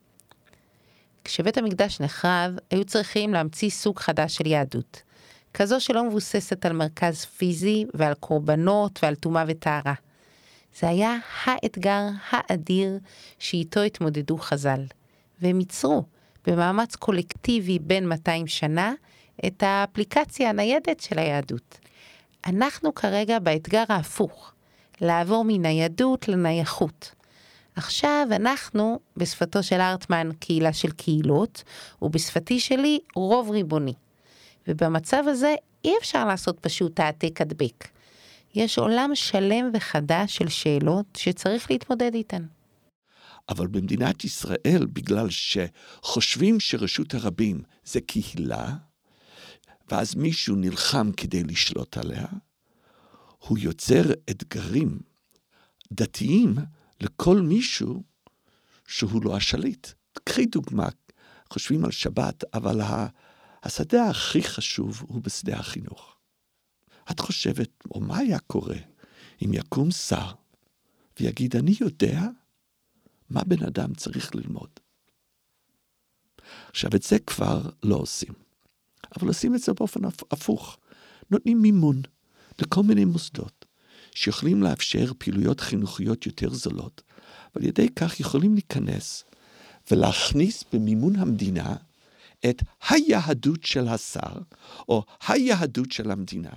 כשבית 1.24 1.58
המקדש 1.58 2.00
נחרב, 2.00 2.52
היו 2.72 2.86
צריכים 2.86 3.34
להמציא 3.34 3.70
סוג 3.70 4.00
חדש 4.00 4.36
של 4.36 4.48
יהדות. 4.48 5.02
כזו 5.54 5.80
שלא 5.80 6.04
מבוססת 6.04 6.66
על 6.66 6.74
מרכז 6.74 7.26
פיזי 7.26 7.86
ועל 7.94 8.14
קורבנות 8.14 9.00
ועל 9.04 9.16
טומאה 9.16 9.44
וטהרה. 9.48 9.94
זה 10.80 10.90
היה 10.90 11.18
האתגר 11.44 12.02
האדיר 12.30 13.00
שאיתו 13.40 13.80
התמודדו 13.80 14.38
חז"ל, 14.38 14.82
והם 15.42 15.60
ייצרו 15.60 16.04
במאמץ 16.48 16.96
קולקטיבי 16.96 17.80
בין 17.80 18.08
200 18.08 18.48
שנה 18.48 18.94
את 19.46 19.64
האפליקציה 19.64 20.50
הניידת 20.50 21.00
של 21.00 21.20
היהדות. 21.20 21.81
אנחנו 22.46 22.96
כרגע 22.96 23.40
באתגר 23.40 23.84
ההפוך, 23.90 24.54
לעבור 25.02 25.44
מניידות 25.48 26.28
לנייחות. 26.28 27.16
עכשיו 27.76 28.28
אנחנו, 28.32 29.00
בשפתו 29.18 29.64
של 29.64 29.82
ארטמן, 29.82 30.30
קהילה 30.40 30.74
של 30.74 30.92
קהילות, 30.92 31.64
ובשפתי 32.02 32.60
שלי, 32.60 33.00
רוב 33.16 33.50
ריבוני. 33.50 33.94
ובמצב 34.68 35.24
הזה 35.28 35.56
אי 35.86 35.94
אפשר 36.00 36.26
לעשות 36.26 36.60
פשוט 36.60 37.00
העתק 37.00 37.42
הדבק. 37.42 37.88
יש 38.56 38.78
עולם 38.78 39.12
שלם 39.14 39.72
וחדש 39.74 40.38
של 40.38 40.50
שאלות 40.50 41.06
שצריך 41.18 41.72
להתמודד 41.72 42.14
איתן. 42.14 42.44
אבל 43.50 43.68
במדינת 43.68 44.24
ישראל, 44.24 44.86
בגלל 44.94 45.28
שחושבים 45.30 46.60
שרשות 46.60 47.14
הרבים 47.14 47.62
זה 47.84 48.02
קהילה, 48.02 48.68
ואז 49.92 50.16
מישהו 50.16 50.56
נלחם 50.56 51.12
כדי 51.18 51.44
לשלוט 51.44 51.98
עליה, 51.98 52.26
הוא 53.38 53.58
יוצר 53.58 54.04
אתגרים 54.30 55.00
דתיים 55.92 56.56
לכל 57.02 57.42
מישהו 57.42 58.04
שהוא 58.88 59.24
לא 59.24 59.36
השליט. 59.36 59.88
קחי 60.24 60.46
דוגמה, 60.46 60.90
חושבים 61.50 61.86
על 61.86 61.92
שבת, 61.92 62.44
אבל 62.54 62.82
השדה 63.64 64.10
הכי 64.10 64.44
חשוב 64.44 65.04
הוא 65.08 65.22
בשדה 65.22 65.60
החינוך. 65.60 66.16
את 67.12 67.20
חושבת, 67.20 67.70
או 67.92 68.00
מה 68.00 68.18
היה 68.18 68.40
קורה 68.40 68.78
אם 69.46 69.54
יקום 69.54 69.92
שר 69.92 70.32
ויגיד, 71.20 71.56
אני 71.56 71.76
יודע 71.82 72.22
מה 73.30 73.44
בן 73.44 73.66
אדם 73.66 73.94
צריך 73.94 74.36
ללמוד. 74.36 74.70
עכשיו, 76.70 76.92
את 76.96 77.04
זה 77.04 77.20
כבר 77.20 77.70
לא 77.84 77.96
עושים. 77.96 78.51
אבל 79.18 79.28
עושים 79.28 79.56
את 79.56 79.62
זה 79.62 79.74
באופן 79.74 80.00
הפוך. 80.06 80.78
נותנים 81.32 81.62
מימון 81.62 82.02
לכל 82.60 82.84
מיני 82.84 83.06
מוסדות 83.06 83.66
שיכולים 84.16 84.64
לאפשר 84.64 85.12
פעילויות 85.18 85.60
חינוכיות 85.60 86.26
יותר 86.26 86.54
זולות, 86.54 87.02
ועל 87.56 87.66
ידי 87.66 87.90
כך 87.96 88.20
יכולים 88.20 88.54
להיכנס 88.54 89.24
ולהכניס 89.92 90.64
במימון 90.74 91.16
המדינה 91.16 91.76
את 92.50 92.62
היהדות 92.90 93.64
של 93.64 93.88
השר, 93.88 94.34
או 94.90 95.04
היהדות 95.28 95.92
של 95.92 96.12
המדינה, 96.12 96.54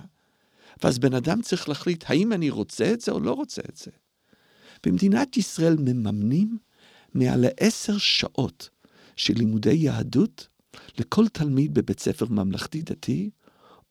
ואז 0.83 0.99
בן 0.99 1.13
אדם 1.13 1.41
צריך 1.41 1.69
להחליט 1.69 2.03
האם 2.07 2.33
אני 2.33 2.49
רוצה 2.49 2.93
את 2.93 3.01
זה 3.01 3.11
או 3.11 3.19
לא 3.19 3.31
רוצה 3.31 3.61
את 3.69 3.77
זה. 3.77 3.91
במדינת 4.85 5.37
ישראל 5.37 5.75
מממנים 5.79 6.57
מעל 7.13 7.45
לעשר 7.47 7.97
שעות 7.97 8.69
של 9.15 9.33
לימודי 9.33 9.73
יהדות 9.73 10.47
לכל 10.99 11.27
תלמיד 11.27 11.73
בבית 11.73 11.99
ספר 11.99 12.25
ממלכתי-דתי 12.29 13.29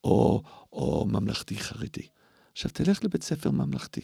או, 0.04 0.42
או 0.72 1.06
ממלכתי 1.08 1.58
חרדי. 1.58 2.06
עכשיו, 2.52 2.70
תלך 2.70 3.04
לבית 3.04 3.22
ספר 3.22 3.50
ממלכתי. 3.50 4.00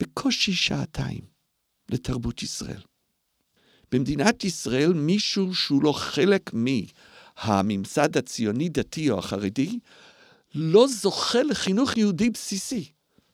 בקושי 0.00 0.52
שעתיים 0.52 1.24
לתרבות 1.90 2.42
ישראל. 2.42 2.80
במדינת 3.92 4.44
ישראל 4.44 4.92
מישהו 4.92 5.54
שהוא 5.54 5.82
לא 5.82 5.92
חלק 5.92 6.50
מהממסד 6.52 8.16
הציוני-דתי 8.16 9.10
או 9.10 9.18
החרדי, 9.18 9.78
לא 10.54 10.86
זוכה 10.88 11.42
לחינוך 11.42 11.96
יהודי 11.96 12.30
בסיסי. 12.30 12.92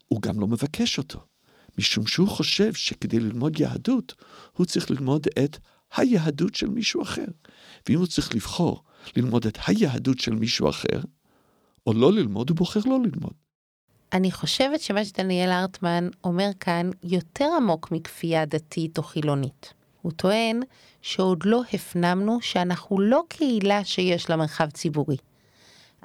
הוא 0.09 0.23
גם 0.23 0.41
לא 0.41 0.47
מבקש 0.47 0.99
אותו, 0.99 1.21
משום 1.79 2.07
שהוא 2.07 2.29
חושב 2.29 2.75
שכדי 2.75 3.21
ללמוד 3.21 3.61
יהדות, 3.61 4.15
הוא 4.53 4.67
צריך 4.67 4.91
ללמוד 4.91 5.27
את 5.45 5.59
היהדות 5.97 6.55
של 6.55 6.67
מישהו 6.67 7.03
אחר. 7.03 7.25
ואם 7.89 7.99
הוא 7.99 8.07
צריך 8.07 8.35
לבחור 8.35 8.83
ללמוד 9.17 9.47
את 9.47 9.59
היהדות 9.67 10.19
של 10.19 10.35
מישהו 10.35 10.69
אחר, 10.69 11.01
או 11.87 11.93
לא 11.93 12.13
ללמוד, 12.13 12.51
הוא 12.51 12.57
בוחר 12.57 12.81
לא 12.85 12.99
ללמוד. 12.99 13.33
אני 14.13 14.31
חושבת 14.31 14.81
שמה 14.81 15.05
שדניאל 15.05 15.51
הרטמן 15.51 16.09
אומר 16.25 16.49
כאן 16.61 16.91
יותר 17.03 17.49
עמוק 17.57 17.91
מכפייה 17.91 18.45
דתית 18.45 18.99
או 18.99 19.03
חילונית. 19.03 19.75
הוא 20.03 20.13
טוען 20.13 20.61
שעוד 21.03 21.43
לא 21.45 21.63
הפנמנו 21.73 22.39
שאנחנו 22.41 23.01
לא 23.01 23.23
קהילה 23.29 23.85
שיש 23.85 24.31
לה 24.31 24.37
מרחב 24.37 24.71
ציבורי. 24.71 25.17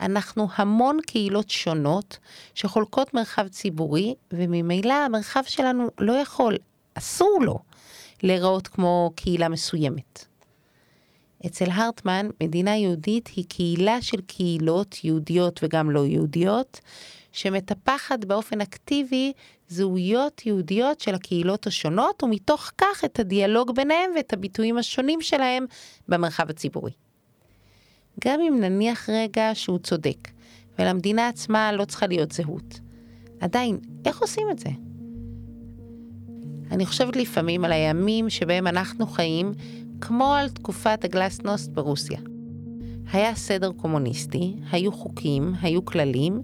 אנחנו 0.01 0.47
המון 0.55 0.99
קהילות 1.07 1.49
שונות 1.49 2.17
שחולקות 2.55 3.13
מרחב 3.13 3.47
ציבורי, 3.47 4.15
וממילא 4.33 4.93
המרחב 4.93 5.43
שלנו 5.47 5.87
לא 5.99 6.13
יכול, 6.13 6.57
אסור 6.93 7.39
לו, 7.41 7.59
להיראות 8.23 8.67
כמו 8.67 9.11
קהילה 9.15 9.49
מסוימת. 9.49 10.25
אצל 11.45 11.65
הרטמן, 11.71 12.29
מדינה 12.43 12.75
יהודית 12.75 13.29
היא 13.35 13.45
קהילה 13.47 14.01
של 14.01 14.21
קהילות 14.21 15.03
יהודיות 15.03 15.59
וגם 15.63 15.91
לא 15.91 16.05
יהודיות, 16.05 16.79
שמטפחת 17.31 18.25
באופן 18.25 18.61
אקטיבי 18.61 19.33
זהויות 19.67 20.45
יהודיות 20.45 20.99
של 20.99 21.15
הקהילות 21.15 21.67
השונות, 21.67 22.23
ומתוך 22.23 22.71
כך 22.77 23.05
את 23.05 23.19
הדיאלוג 23.19 23.75
ביניהם 23.75 24.11
ואת 24.15 24.33
הביטויים 24.33 24.77
השונים 24.77 25.21
שלהם 25.21 25.65
במרחב 26.07 26.49
הציבורי. 26.49 26.91
גם 28.25 28.39
אם 28.41 28.59
נניח 28.59 29.09
רגע 29.09 29.51
שהוא 29.53 29.79
צודק, 29.79 30.27
ולמדינה 30.79 31.27
עצמה 31.27 31.71
לא 31.71 31.85
צריכה 31.85 32.07
להיות 32.07 32.31
זהות, 32.31 32.79
עדיין, 33.39 33.79
איך 34.05 34.21
עושים 34.21 34.47
את 34.51 34.59
זה? 34.59 34.86
אני 36.71 36.85
חושבת 36.85 37.15
לפעמים 37.15 37.65
על 37.65 37.71
הימים 37.71 38.29
שבהם 38.29 38.67
אנחנו 38.67 39.07
חיים 39.07 39.53
כמו 40.01 40.33
על 40.33 40.49
תקופת 40.49 41.03
הגלסנוסט 41.03 41.71
ברוסיה. 41.71 42.19
היה 43.11 43.35
סדר 43.35 43.71
קומוניסטי, 43.71 44.55
היו 44.71 44.91
חוקים, 44.91 45.53
היו 45.61 45.85
כללים, 45.85 46.41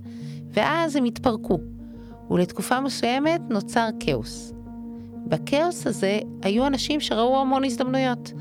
ואז 0.51 0.95
הם 0.95 1.03
התפרקו, 1.03 1.59
ולתקופה 2.31 2.79
מסוימת 2.79 3.41
נוצר 3.49 3.87
כאוס. 3.99 4.53
בכאוס 5.27 5.87
הזה 5.87 6.19
היו 6.41 6.67
אנשים 6.67 6.99
שראו 6.99 7.37
המון 7.41 7.63
הזדמנויות. 7.63 8.31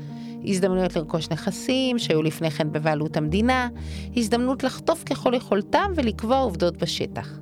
הזדמנויות 0.45 0.95
לרכוש 0.95 1.29
נכסים 1.29 1.99
שהיו 1.99 2.23
לפני 2.23 2.51
כן 2.51 2.71
בבעלות 2.71 3.17
המדינה, 3.17 3.69
הזדמנות 4.15 4.63
לחטוף 4.63 5.03
ככל 5.03 5.33
יכולתם 5.33 5.91
ולקבוע 5.95 6.37
עובדות 6.37 6.77
בשטח. 6.77 7.39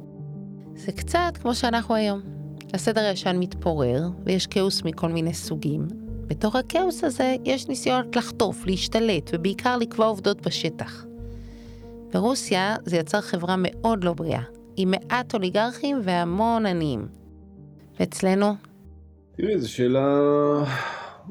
זה 0.76 0.92
קצת 0.92 1.38
כמו 1.42 1.56
שאנחנו 1.56 1.96
היום. 1.96 2.41
הסדר 2.74 3.02
הישן 3.02 3.36
מתפורר, 3.40 4.02
ויש 4.26 4.48
כאוס 4.48 4.84
מכל 4.84 5.10
מיני 5.10 5.34
סוגים. 5.34 5.88
בתוך 6.28 6.56
הכאוס 6.56 7.04
הזה 7.04 7.36
יש 7.46 7.68
ניסיונות 7.68 8.16
לחטוף, 8.16 8.66
להשתלט, 8.66 9.30
ובעיקר 9.34 9.78
לקבוע 9.78 10.06
עובדות 10.06 10.42
בשטח. 10.42 11.06
ברוסיה 12.14 12.76
זה 12.86 12.98
יצר 12.98 13.22
חברה 13.22 13.56
מאוד 13.58 14.04
לא 14.04 14.14
בריאה, 14.14 14.42
עם 14.78 14.92
מעט 14.92 15.34
אוליגרכים 15.34 15.98
והמון 16.04 16.66
עניים. 16.66 17.08
ואצלנו? 18.00 18.54
תראי, 19.38 19.60
זו 19.60 19.72
שאלה 19.72 20.20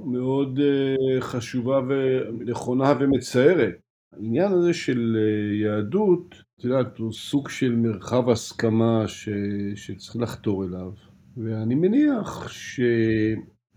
מאוד 0.05 0.59
uh, 0.59 1.21
חשובה 1.21 1.81
ונכונה 1.89 2.93
ומצערת. 3.01 3.75
העניין 4.13 4.53
הזה 4.53 4.75
של 4.75 5.17
uh, 5.17 5.63
יהדות, 5.63 6.35
את 6.59 6.65
יודעת, 6.65 6.99
הוא 6.99 7.13
סוג 7.13 7.49
של 7.49 7.77
מרחב 7.77 8.31
הסכמה 8.31 9.09
ש... 9.09 9.29
שצריך 9.75 10.17
לחתור 10.17 10.65
אליו. 10.65 11.10
ואני 11.45 11.75
מניח 11.75 12.49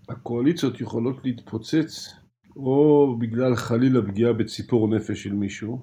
שהקואליציות 0.07 0.81
יכולות 0.81 1.15
להתפוצץ 1.23 2.13
או 2.55 3.15
בגלל 3.19 3.55
חלילה 3.55 4.01
פגיעה 4.01 4.33
בציפור 4.33 4.87
נפש 4.87 5.23
של 5.23 5.33
מישהו 5.33 5.79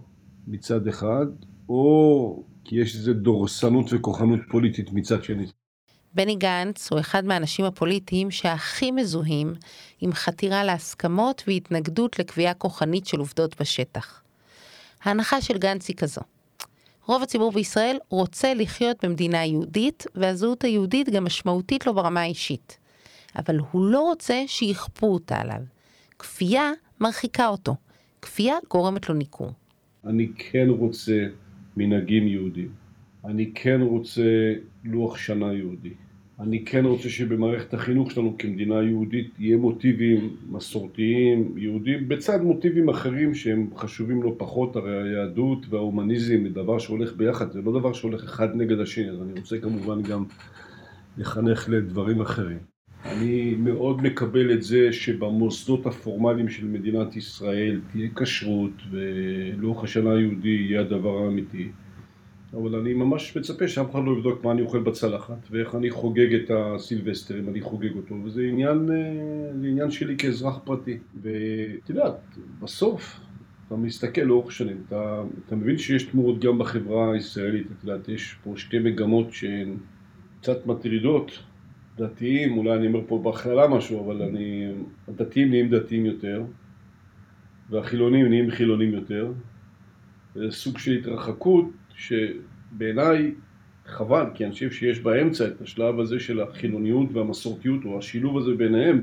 מצד 0.47 0.87
אחד, 0.87 1.27
או 1.69 2.45
כי 2.65 2.77
יש 2.77 2.97
איזו 2.97 3.13
דורסנות 3.15 3.87
וכוחנות 3.93 4.41
פוליטית 4.51 4.93
מצד 4.93 5.25
שני. 5.25 5.47
בני 6.15 6.37
גנץ 6.37 6.93
הוא 6.93 7.01
אחד 7.01 7.25
מהאנשים 7.25 7.65
הפוליטיים 7.65 8.31
שהכי 8.31 8.91
מזוהים 8.91 9.53
עם 10.01 10.13
חתירה 10.13 10.65
להסכמות 10.65 11.43
והתנגדות 11.47 12.19
לקביעה 12.19 12.55
כוחנית 12.55 13.07
של 13.07 13.19
עובדות 13.19 13.61
בשטח. 13.61 14.23
ההנחה 15.03 15.41
של 15.41 15.59
גנץ 15.59 15.89
היא 15.89 15.97
כזו: 15.97 16.21
רוב 17.11 17.23
הציבור 17.23 17.53
בישראל 17.53 17.99
רוצה 18.09 18.55
לחיות 18.55 19.05
במדינה 19.05 19.45
יהודית, 19.45 20.07
והזהות 20.15 20.65
היהודית 20.65 21.09
גם 21.09 21.25
משמעותית 21.25 21.87
לו 21.87 21.95
ברמה 21.95 22.21
האישית. 22.21 22.79
אבל 23.37 23.59
הוא 23.71 23.87
לא 23.87 24.01
רוצה 24.01 24.43
שיכפו 24.47 25.07
אותה 25.07 25.41
עליו. 25.41 25.61
כפייה 26.19 26.73
מרחיקה 27.01 27.49
אותו. 27.49 27.75
כפייה 28.23 28.55
גורמת 28.71 29.09
לו 29.09 29.15
ניכור. 29.15 29.53
אני 30.05 30.29
כן 30.37 30.67
רוצה 30.69 31.27
מנהגים 31.77 32.29
יהודים. 32.29 32.73
אני 33.25 33.53
כן 33.55 33.81
רוצה 33.81 34.53
לוח 34.85 35.17
שנה 35.17 35.53
יהודי. 35.53 35.95
אני 36.41 36.65
כן 36.65 36.85
רוצה 36.85 37.09
שבמערכת 37.09 37.75
החינוך 37.75 38.11
שלנו 38.11 38.37
כמדינה 38.39 38.83
יהודית 38.83 39.31
יהיה 39.39 39.57
מוטיבים 39.57 40.37
מסורתיים, 40.51 41.55
יהודים, 41.57 42.09
בצד 42.09 42.43
מוטיבים 42.43 42.89
אחרים 42.89 43.35
שהם 43.35 43.67
חשובים 43.77 44.23
לא 44.23 44.35
פחות, 44.39 44.77
הרי 44.77 45.03
היהדות 45.03 45.67
וההומניזם 45.71 46.43
זה 46.43 46.55
דבר 46.55 46.79
שהולך 46.79 47.17
ביחד, 47.17 47.53
זה 47.53 47.61
לא 47.63 47.79
דבר 47.79 47.93
שהולך 47.93 48.25
אחד 48.25 48.57
נגד 48.57 48.81
השני, 48.81 49.11
אז 49.11 49.23
אני 49.23 49.33
רוצה 49.41 49.59
כמובן 49.59 50.03
גם 50.03 50.25
לחנך 51.19 51.69
לדברים 51.69 52.21
אחרים. 52.21 52.59
אני 53.05 53.55
מאוד 53.59 54.03
מקבל 54.03 54.53
את 54.53 54.63
זה 54.63 54.93
שבמוסדות 54.93 55.87
הפורמליים 55.87 56.49
של 56.49 56.67
מדינת 56.67 57.17
ישראל 57.17 57.81
תהיה 57.93 58.09
כשרות 58.17 58.83
ולוח 58.91 59.85
השנה 59.85 60.13
היהודי 60.13 60.49
יהיה 60.49 60.81
הדבר 60.81 61.19
האמיתי. 61.19 61.69
אבל 62.53 62.75
אני 62.75 62.95
ממש 62.95 63.37
מצפה 63.37 63.69
שאף 63.69 63.91
אחד 63.91 64.01
לא 64.05 64.13
יבדוק 64.13 64.45
מה 64.45 64.53
אני 64.53 64.63
אוכל 64.63 64.81
בצלחת 64.81 65.49
ואיך 65.51 65.75
אני 65.75 65.91
חוגג 65.91 66.35
את 66.35 66.51
הסילבסטר 66.55 67.39
אם 67.39 67.49
אני 67.49 67.61
חוגג 67.61 67.97
אותו 67.97 68.15
וזה 68.25 68.43
עניין, 68.43 68.91
אה, 68.91 69.69
עניין 69.69 69.91
שלי 69.91 70.17
כאזרח 70.17 70.59
פרטי. 70.65 70.99
ואת 71.23 71.89
יודעת, 71.91 72.17
בסוף 72.61 73.21
אתה 73.67 73.77
מסתכל 73.77 74.21
לאורך 74.21 74.53
שנים, 74.53 74.83
אתה, 74.89 75.23
אתה 75.47 75.57
מבין 75.57 75.79
שיש 75.79 76.03
תמורות 76.03 76.41
גם 76.41 76.59
בחברה 76.59 77.13
הישראלית, 77.13 77.67
את 77.67 77.85
יודעת, 77.85 78.09
יש 78.09 78.37
פה 78.45 78.53
שתי 78.57 78.79
מגמות 78.79 79.33
שהן 79.33 79.77
קצת 80.41 80.67
מטרידות, 80.67 81.39
דתיים, 81.97 82.59
אולי 82.59 82.77
אני 82.77 82.87
אומר 82.87 83.01
פה 83.07 83.21
בהכללה 83.25 83.69
משהו, 83.69 84.05
אבל 84.05 84.23
אני, 84.23 84.73
הדתיים 85.09 85.49
נהיים 85.49 85.71
דתיים 85.71 86.07
יותר 86.07 86.43
והחילונים 87.71 88.29
נהיים 88.29 88.51
חילונים 88.51 88.95
יותר, 88.95 89.33
זה 90.35 90.51
סוג 90.51 90.79
של 90.79 90.93
התרחקות 90.93 91.65
שבעיניי 91.97 93.35
חבל, 93.87 94.25
כי 94.35 94.45
אני 94.45 94.53
חושב 94.53 94.71
שיש 94.71 95.01
באמצע 95.01 95.47
את 95.47 95.61
השלב 95.61 96.01
הזה 96.01 96.21
של 96.21 96.41
החילוניות 96.41 97.09
והמסורתיות, 97.13 97.85
או 97.85 97.99
השילוב 97.99 98.39
הזה 98.39 98.51
ביניהם. 98.55 99.03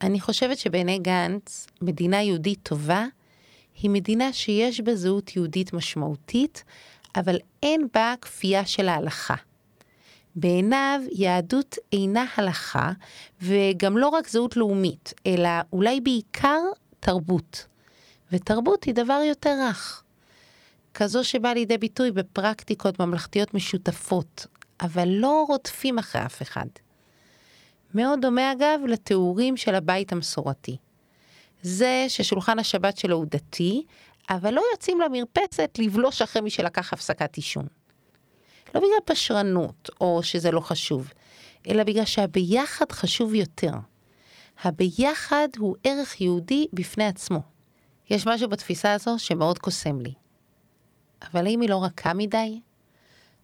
אני 0.00 0.20
חושבת 0.20 0.58
שבעיני 0.58 0.98
גנץ, 0.98 1.66
מדינה 1.82 2.22
יהודית 2.22 2.58
טובה 2.62 3.06
היא 3.82 3.90
מדינה 3.90 4.32
שיש 4.32 4.80
בה 4.80 4.94
זהות 4.94 5.36
יהודית 5.36 5.72
משמעותית, 5.72 6.64
אבל 7.16 7.36
אין 7.62 7.86
בה 7.94 8.14
כפייה 8.20 8.66
של 8.66 8.88
ההלכה. 8.88 9.34
בעיניו 10.36 11.00
יהדות 11.12 11.76
אינה 11.92 12.24
הלכה, 12.36 12.92
וגם 13.42 13.98
לא 13.98 14.08
רק 14.08 14.28
זהות 14.28 14.56
לאומית, 14.56 15.14
אלא 15.26 15.48
אולי 15.72 16.00
בעיקר 16.00 16.60
תרבות. 17.00 17.66
ותרבות 18.32 18.84
היא 18.84 18.94
דבר 18.94 19.20
יותר 19.28 19.54
רך. 19.68 20.03
כזו 20.94 21.24
שבאה 21.24 21.54
לידי 21.54 21.78
ביטוי 21.78 22.10
בפרקטיקות 22.10 23.00
ממלכתיות 23.00 23.54
משותפות, 23.54 24.46
אבל 24.80 25.08
לא 25.08 25.44
רודפים 25.48 25.98
אחרי 25.98 26.26
אף 26.26 26.42
אחד. 26.42 26.66
מאוד 27.94 28.20
דומה 28.20 28.52
אגב 28.52 28.80
לתיאורים 28.88 29.56
של 29.56 29.74
הבית 29.74 30.12
המסורתי. 30.12 30.76
זה 31.62 32.04
ששולחן 32.08 32.58
השבת 32.58 32.96
שלו 32.96 33.16
הוא 33.16 33.26
דתי, 33.28 33.84
אבל 34.30 34.54
לא 34.54 34.62
יוצאים 34.72 35.00
למרפסת 35.00 35.70
לבלוש 35.78 36.22
אחרי 36.22 36.42
מי 36.42 36.50
שלקח 36.50 36.92
הפסקת 36.92 37.36
עישון. 37.36 37.66
לא 38.74 38.80
בגלל 38.80 38.98
פשרנות 39.04 39.90
או 40.00 40.22
שזה 40.22 40.50
לא 40.50 40.60
חשוב, 40.60 41.12
אלא 41.68 41.84
בגלל 41.84 42.04
שהביחד 42.04 42.92
חשוב 42.92 43.34
יותר. 43.34 43.72
הביחד 44.62 45.48
הוא 45.58 45.76
ערך 45.84 46.20
יהודי 46.20 46.66
בפני 46.72 47.04
עצמו. 47.04 47.40
יש 48.10 48.26
משהו 48.26 48.48
בתפיסה 48.48 48.92
הזו 48.92 49.18
שמאוד 49.18 49.58
קוסם 49.58 50.00
לי. 50.00 50.23
אבל 51.32 51.46
האם 51.46 51.60
היא 51.60 51.70
לא 51.70 51.84
רכה 51.84 52.12
מדי? 52.14 52.60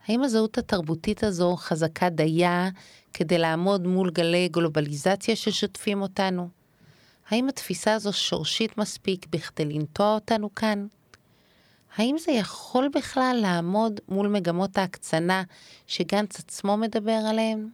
האם 0.07 0.23
הזהות 0.23 0.59
התרבותית 0.59 1.25
הזו 1.25 1.57
חזקה 1.57 2.09
דייה 2.09 2.69
כדי 3.15 3.39
לעמוד 3.39 3.87
מול 3.87 4.11
גלי 4.11 4.49
גלובליזציה 4.49 5.37
ששוטפים 5.37 6.03
אותנו? 6.03 6.49
האם 7.29 7.49
התפיסה 7.49 7.95
הזו 7.95 8.13
שורשית 8.13 8.79
מספיק 8.79 9.27
בכדי 9.31 9.65
לנטוע 9.65 10.15
אותנו 10.15 10.55
כאן? 10.55 10.87
האם 11.97 12.17
זה 12.19 12.33
יכול 12.33 12.89
בכלל 12.95 13.39
לעמוד 13.43 14.01
מול 14.09 14.29
מגמות 14.29 14.79
ההקצנה 14.79 15.43
שגנץ 15.87 16.39
עצמו 16.39 16.77
מדבר 16.77 17.21
עליהן? 17.29 17.69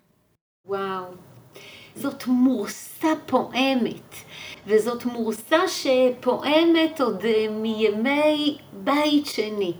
וואו, 0.66 1.04
זאת 1.96 2.26
מורסה 2.26 3.08
פועמת, 3.26 4.14
וזאת 4.66 5.04
מורסה 5.04 5.58
שפועמת 5.68 7.00
עוד 7.00 7.24
אה, 7.24 7.46
מימי 7.50 8.58
בית 8.72 9.26
שני, 9.26 9.72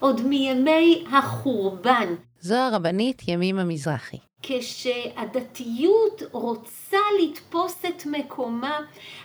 עוד 0.00 0.20
מימי 0.26 1.04
החורבן. 1.12 2.14
זו 2.40 2.54
הרבנית 2.54 3.22
ימימה 3.28 3.64
מזרחי. 3.64 4.16
כשהדתיות 4.42 6.22
רוצה 6.32 6.98
לתפוס 7.22 7.84
את 7.88 8.06
מקומה, 8.06 8.78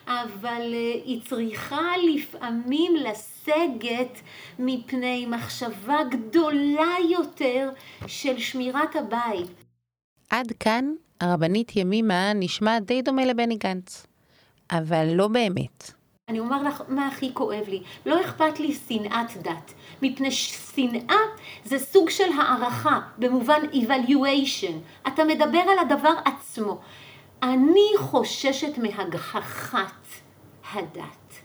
אבל 0.07 0.73
אה, 0.73 0.93
היא 1.05 1.21
צריכה 1.29 1.91
לפעמים 2.15 2.95
לסגת 2.95 4.19
מפני 4.59 5.25
מחשבה 5.25 5.97
גדולה 6.11 6.95
יותר 7.09 7.69
של 8.07 8.39
שמירת 8.39 8.95
הבית. 8.95 9.58
עד 10.29 10.53
כאן 10.59 10.93
הרבנית 11.21 11.75
ימימה 11.75 12.33
נשמע 12.33 12.79
די 12.79 13.01
דומה 13.01 13.25
לבני 13.25 13.55
גנץ, 13.55 14.07
אבל 14.71 15.07
לא 15.13 15.27
באמת. 15.27 15.91
אני 16.29 16.39
אומר 16.39 16.63
לך 16.63 16.83
מה 16.87 17.07
הכי 17.07 17.33
כואב 17.33 17.63
לי, 17.67 17.83
לא 18.05 18.21
אכפת 18.21 18.59
לי 18.59 18.73
שנאת 18.73 19.37
דת, 19.43 19.73
מפני 20.01 20.31
ששנאה 20.31 21.17
זה 21.65 21.79
סוג 21.79 22.09
של 22.09 22.31
הערכה, 22.37 22.99
במובן 23.17 23.61
evaluation, 23.73 25.07
אתה 25.07 25.23
מדבר 25.23 25.59
על 25.59 25.79
הדבר 25.79 26.13
עצמו. 26.25 26.79
אני 27.43 27.89
חוששת 27.97 28.77
מהגחכת 28.77 30.07
הדת, 30.73 31.35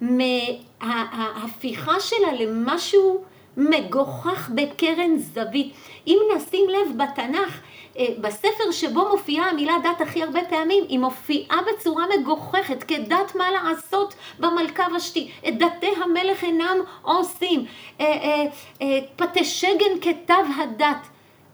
מההפיכה 0.00 2.00
שלה 2.00 2.32
למשהו 2.40 3.24
מגוחך 3.56 4.50
בקרן 4.54 5.16
זווית. 5.18 5.72
אם 6.06 6.18
נשים 6.36 6.68
לב 6.68 7.02
בתנ"ך, 7.02 7.60
אה, 7.98 8.06
בספר 8.20 8.70
שבו 8.72 9.08
מופיעה 9.10 9.50
המילה 9.50 9.74
דת 9.82 10.00
הכי 10.00 10.22
הרבה 10.22 10.40
פעמים, 10.48 10.84
היא 10.88 10.98
מופיעה 10.98 11.58
בצורה 11.62 12.04
מגוחכת, 12.18 12.82
כדת 12.82 13.34
מה 13.34 13.44
לעשות 13.50 14.14
במלכה 14.38 14.86
ושתי. 14.96 15.30
את 15.48 15.58
דתי 15.58 15.90
המלך 16.04 16.44
אינם 16.44 16.76
עושים. 17.02 17.64
אה, 18.00 18.46
אה, 18.82 18.98
פתי 19.16 19.44
שגן 19.44 20.00
כתב 20.00 20.44
הדת. 20.56 21.06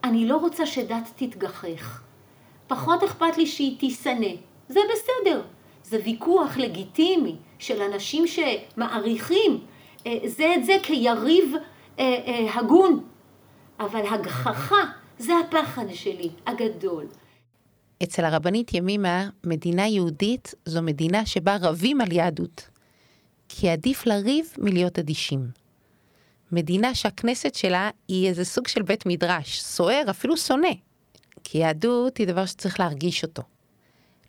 אני 0.04 0.28
לא 0.28 0.36
רוצה 0.36 0.66
שדת 0.66 1.10
תתגחך. 1.16 2.00
פחות 2.66 3.02
אכפת 3.02 3.36
לי 3.36 3.46
שהיא 3.46 3.78
תישנא. 3.78 4.28
זה 4.68 4.80
בסדר. 4.92 5.42
זה 5.84 5.98
ויכוח 6.04 6.56
לגיטימי 6.56 7.36
של 7.58 7.82
אנשים 7.82 8.24
שמעריכים 8.26 9.60
זה 10.24 10.54
את 10.54 10.64
זה 10.64 10.76
כיריב 10.82 11.54
הגון. 12.54 13.04
אבל 13.80 14.06
הגחכה 14.10 14.84
זה 15.18 15.32
הפחד 15.38 15.84
שלי, 15.92 16.30
הגדול. 16.46 17.06
אצל 18.02 18.24
הרבנית 18.24 18.74
ימימה, 18.74 19.28
מדינה 19.44 19.86
יהודית 19.86 20.54
זו 20.64 20.82
מדינה 20.82 21.26
שבה 21.26 21.56
רבים 21.60 22.00
על 22.00 22.12
יהדות. 22.12 22.68
כי 23.48 23.68
עדיף 23.68 24.06
לריב 24.06 24.46
מלהיות 24.58 24.98
אדישים. 24.98 25.48
מדינה 26.52 26.94
שהכנסת 26.94 27.54
שלה 27.54 27.90
היא 28.08 28.28
איזה 28.28 28.44
סוג 28.44 28.68
של 28.68 28.82
בית 28.82 29.06
מדרש, 29.06 29.60
סוער, 29.60 30.02
אפילו 30.10 30.36
שונא. 30.36 30.72
כי 31.44 31.58
יהדות 31.58 32.16
היא 32.16 32.26
דבר 32.26 32.46
שצריך 32.46 32.80
להרגיש 32.80 33.22
אותו. 33.22 33.42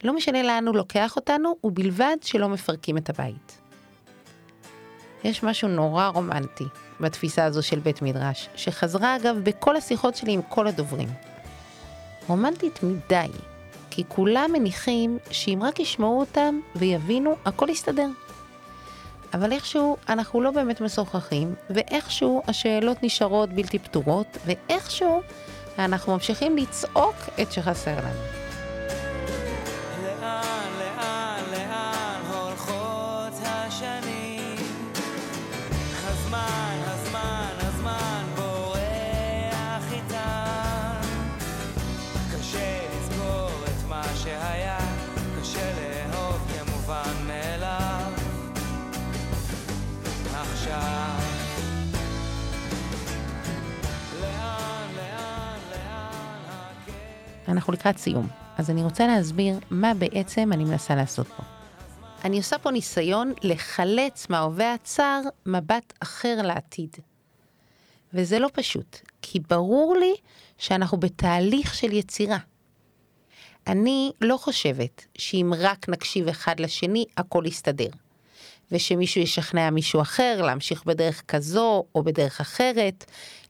לא 0.04 0.16
משנה 0.16 0.44
לאן 0.44 0.68
הוא 0.68 0.76
לוקח 0.76 1.16
אותנו, 1.16 1.56
ובלבד 1.64 2.18
שלא 2.22 2.50
מפרקים 2.50 2.98
את 2.98 3.10
הבית. 3.10 3.62
יש 5.24 5.44
משהו 5.44 5.70
נורא 5.70 6.08
רומנטי 6.08 6.66
בתפיסה 7.00 7.46
הזו 7.46 7.64
של 7.64 7.80
בית 7.80 8.02
מדרש, 8.02 8.50
שחזרה 8.56 9.16
אגב 9.16 9.36
בכל 9.44 9.76
השיחות 9.76 10.16
שלי 10.16 10.32
עם 10.32 10.42
כל 10.50 10.68
הדוברים. 10.68 11.10
רומנטית 12.28 12.80
מדי, 12.84 13.28
כי 13.90 14.04
כולם 14.08 14.50
מניחים 14.54 15.18
שאם 15.32 15.60
רק 15.62 15.80
ישמעו 15.80 16.20
אותם 16.20 16.60
ויבינו, 16.76 17.36
הכל 17.46 17.70
יסתדר. 17.70 18.08
אבל 19.34 19.52
איכשהו 19.52 19.98
אנחנו 20.10 20.42
לא 20.42 20.52
באמת 20.52 20.82
משוחחים, 20.82 21.56
ואיכשהו 21.70 22.42
השאלות 22.48 23.04
נשארות 23.04 23.50
בלתי 23.50 23.80
פתורות, 23.80 24.38
ואיכשהו 24.46 25.22
אנחנו 25.80 26.14
ממשיכים 26.14 26.58
לצעוק 26.58 27.16
את 27.42 27.52
שחסר 27.52 27.98
לנו. 27.98 28.43
אנחנו 57.54 57.74
לקראת 57.74 57.98
סיום, 57.98 58.28
אז 58.58 58.70
אני 58.70 58.84
רוצה 58.84 59.08
להסביר 59.08 59.60
מה 59.70 59.94
בעצם 59.94 60.54
אני 60.54 60.64
מנסה 60.64 60.96
לעשות 60.96 61.28
פה. 61.28 61.44
אני 62.24 62.38
עושה 62.38 62.58
פה 62.58 62.72
ניסיון 62.72 63.34
לחלץ 63.44 64.30
מההווה 64.30 64.74
הצר 64.74 65.22
מבט 65.46 65.94
אחר 66.00 66.42
לעתיד. 66.44 66.98
וזה 68.14 68.40
לא 68.40 68.50
פשוט, 68.54 68.98
כי 69.22 69.40
ברור 69.40 69.96
לי 70.00 70.14
שאנחנו 70.58 70.98
בתהליך 70.98 71.74
של 71.74 71.94
יצירה. 71.94 72.38
אני 73.68 74.12
לא 74.22 74.38
חושבת 74.38 75.06
שאם 75.18 75.54
רק 75.58 75.90
נקשיב 75.90 76.28
אחד 76.28 76.60
לשני, 76.60 77.06
הכל 77.18 77.44
יסתדר. 77.48 77.90
ושמישהו 78.72 79.22
ישכנע 79.22 79.70
מישהו 79.70 80.02
אחר 80.02 80.42
להמשיך 80.42 80.86
בדרך 80.86 81.24
כזו 81.28 81.84
או 81.96 82.04
בדרך 82.04 82.42
אחרת, 82.42 83.06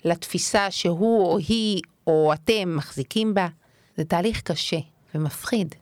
לתפיסה 0.05 0.71
שהוא 0.71 1.25
או 1.25 1.37
היא 1.37 1.81
או 2.07 2.33
אתם 2.33 2.75
מחזיקים 2.75 3.33
בה. 3.33 3.47
זה 3.97 4.05
תהליך 4.05 4.41
קשה 4.41 4.79
ומפחיד, 5.15 5.75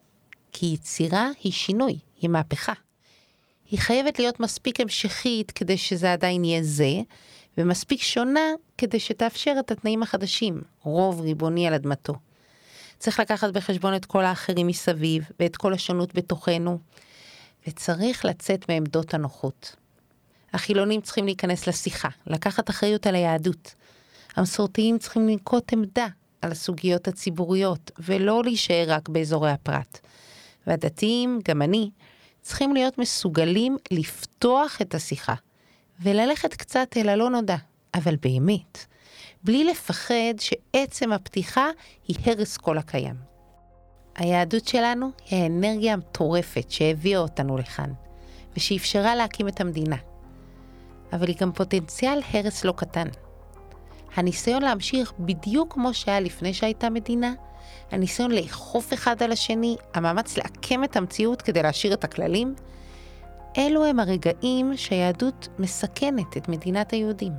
כי 0.52 0.66
יצירה 0.66 1.30
היא 1.44 1.52
שינוי, 1.52 2.00
היא 2.22 2.30
מהפכה. 2.30 2.74
היא 3.72 3.80
חייבת 3.80 4.20
להיות 4.20 4.40
מספיק 4.40 4.80
המשכית 4.80 5.52
כדי 5.52 5.78
שזה 5.78 6.14
עדיין 6.14 6.44
יהיה 6.44 6.64
זה, 6.64 7.02
ומספיק 7.58 8.02
שונה 8.02 8.50
כדי 8.78 9.00
שתאפשר 9.00 9.54
את 9.60 9.72
התנאים 9.72 10.04
החדשים, 10.04 10.62
רוב 10.84 11.22
ריבוני 11.22 11.68
על 11.68 11.74
אדמתו. 11.74 12.14
צריך 13.00 13.20
לקחת 13.20 13.54
בחשבון 13.54 13.96
את 13.96 14.06
כל 14.06 14.26
האחרים 14.26 14.68
מסביב, 14.68 15.24
ואת 15.40 15.58
כל 15.58 15.74
השונות 15.74 16.16
בתוכנו, 16.16 16.80
וצריך 17.68 18.26
לצאת 18.26 18.70
מעמדות 18.70 19.14
הנוחות. 19.14 19.76
החילונים 20.54 21.02
צריכים 21.02 21.26
להיכנס 21.26 21.68
לשיחה, 21.68 22.10
לקחת 22.28 22.70
אחריות 22.70 23.08
על 23.08 23.16
היהדות. 23.16 23.76
המסורתיים 24.36 24.98
צריכים 24.98 25.28
לנקוט 25.28 25.74
עמדה 25.74 26.08
על 26.42 26.52
הסוגיות 26.52 27.08
הציבוריות, 27.08 27.92
ולא 28.00 28.42
להישאר 28.44 28.86
רק 28.88 29.10
באזורי 29.10 29.52
הפרט. 29.52 30.00
והדתיים, 30.68 31.40
גם 31.48 31.62
אני, 31.62 31.90
צריכים 32.42 32.74
להיות 32.74 32.98
מסוגלים 32.98 33.78
לפתוח 33.92 34.82
את 34.82 34.96
השיחה, 34.96 35.34
וללכת 36.04 36.54
קצת 36.54 36.98
אל 36.98 37.10
הלא 37.10 37.30
נודע, 37.30 37.56
אבל 37.94 38.16
באמת, 38.16 38.86
בלי 39.44 39.64
לפחד 39.64 40.34
שעצם 40.40 41.12
הפתיחה 41.12 41.68
היא 42.08 42.16
הרס 42.26 42.58
כל 42.58 42.78
הקיים. 42.78 43.16
היהדות 44.16 44.68
שלנו 44.68 45.12
היא 45.30 45.44
האנרגיה 45.44 45.94
המטורפת 45.94 46.72
שהביאה 46.72 47.20
אותנו 47.20 47.58
לכאן, 47.58 47.94
ושאפשרה 48.58 49.16
להקים 49.16 49.48
את 49.48 49.62
המדינה. 49.62 49.98
אבל 51.14 51.28
היא 51.28 51.36
גם 51.40 51.52
פוטנציאל 51.52 52.20
הרס 52.34 52.66
לא 52.66 52.74
קטן. 52.78 53.08
הניסיון 54.16 54.62
להמשיך 54.62 55.14
בדיוק 55.20 55.74
כמו 55.74 55.94
שהיה 55.94 56.20
לפני 56.20 56.54
שהייתה 56.54 56.90
מדינה, 56.90 57.34
הניסיון 57.92 58.32
לאכוף 58.32 58.94
אחד 58.94 59.24
על 59.24 59.32
השני, 59.32 59.76
המאמץ 59.94 60.38
לעקם 60.38 60.84
את 60.84 60.96
המציאות 60.96 61.42
כדי 61.42 61.64
להשאיר 61.64 61.94
את 61.94 62.04
הכללים, 62.04 62.56
אלו 63.58 63.86
הם 63.86 64.00
הרגעים 64.00 64.78
שהיהדות 64.78 65.48
מסכנת 65.60 66.38
את 66.38 66.50
מדינת 66.50 66.92
היהודים. 66.92 67.34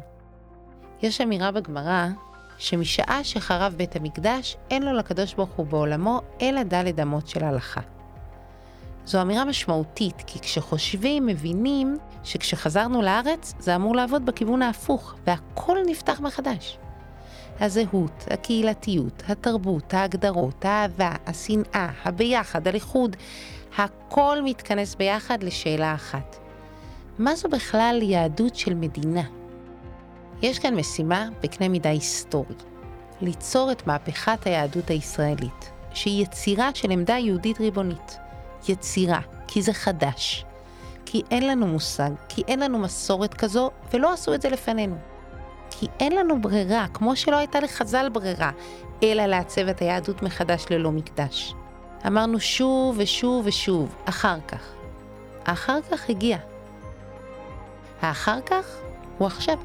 יש 1.02 1.20
אמירה 1.20 1.50
בגמרא 1.50 2.06
שמשעה 2.58 3.24
שחרב 3.24 3.74
בית 3.76 3.96
המקדש, 3.96 4.56
אין 4.70 4.82
לו 4.82 4.92
לקדוש 4.92 5.34
ברוך 5.34 5.50
הוא 5.50 5.66
בעולמו, 5.66 6.20
אלא 6.40 6.62
דלת 6.62 7.00
אמות 7.00 7.28
של 7.28 7.44
הלכה. 7.44 7.80
זו 9.06 9.22
אמירה 9.22 9.44
משמעותית, 9.44 10.22
כי 10.26 10.38
כשחושבים, 10.38 11.26
מבינים 11.26 11.96
שכשחזרנו 12.24 13.02
לארץ, 13.02 13.54
זה 13.58 13.76
אמור 13.76 13.96
לעבוד 13.96 14.26
בכיוון 14.26 14.62
ההפוך, 14.62 15.14
והכל 15.26 15.78
נפתח 15.86 16.20
מחדש. 16.20 16.78
הזהות, 17.60 18.24
הקהילתיות, 18.30 19.22
התרבות, 19.28 19.94
ההגדרות, 19.94 20.64
האהבה, 20.64 21.12
השנאה, 21.26 21.90
הביחד, 22.04 22.68
הליכוד, 22.68 23.16
הכל 23.78 24.38
מתכנס 24.44 24.94
ביחד 24.94 25.42
לשאלה 25.42 25.94
אחת. 25.94 26.36
מה 27.18 27.34
זו 27.34 27.48
בכלל 27.48 27.98
יהדות 28.02 28.56
של 28.56 28.74
מדינה? 28.74 29.22
יש 30.42 30.58
כאן 30.58 30.74
משימה 30.74 31.28
בקנה 31.42 31.68
מידה 31.68 31.90
היסטורי. 31.90 32.54
ליצור 33.20 33.72
את 33.72 33.86
מהפכת 33.86 34.46
היהדות 34.46 34.90
הישראלית, 34.90 35.70
שהיא 35.94 36.22
יצירה 36.22 36.70
של 36.74 36.90
עמדה 36.90 37.18
יהודית 37.18 37.60
ריבונית. 37.60 38.18
יצירה, 38.68 39.20
כי 39.48 39.62
זה 39.62 39.72
חדש. 39.72 40.44
כי 41.06 41.22
אין 41.30 41.46
לנו 41.46 41.66
מושג, 41.66 42.10
כי 42.28 42.42
אין 42.48 42.60
לנו 42.60 42.78
מסורת 42.78 43.34
כזו, 43.34 43.70
ולא 43.92 44.12
עשו 44.12 44.34
את 44.34 44.42
זה 44.42 44.48
לפנינו. 44.48 44.96
כי 45.70 45.86
אין 46.00 46.12
לנו 46.12 46.42
ברירה, 46.42 46.86
כמו 46.94 47.16
שלא 47.16 47.36
הייתה 47.36 47.60
לחז"ל 47.60 48.08
ברירה, 48.08 48.50
אלא 49.02 49.26
לעצב 49.26 49.68
את 49.68 49.80
היהדות 49.80 50.22
מחדש 50.22 50.64
ללא 50.70 50.92
מקדש. 50.92 51.54
אמרנו 52.06 52.40
שוב 52.40 52.96
ושוב 52.98 53.46
ושוב, 53.46 53.94
אחר 54.04 54.38
כך. 54.48 54.72
האחר 55.44 55.78
כך 55.90 56.10
הגיע. 56.10 56.38
האחר 58.02 58.40
כך 58.46 58.78
הוא 59.18 59.26
עכשיו. 59.26 59.56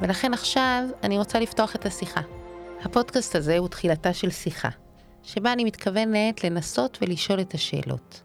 ולכן 0.00 0.34
עכשיו 0.34 0.82
אני 1.02 1.18
רוצה 1.18 1.40
לפתוח 1.40 1.74
את 1.74 1.86
השיחה. 1.86 2.20
הפודקאסט 2.84 3.36
הזה 3.36 3.58
הוא 3.58 3.68
תחילתה 3.68 4.12
של 4.12 4.30
שיחה, 4.30 4.68
שבה 5.22 5.52
אני 5.52 5.64
מתכוונת 5.64 6.44
לנסות 6.44 6.98
ולשאול 7.02 7.40
את 7.40 7.54
השאלות. 7.54 8.22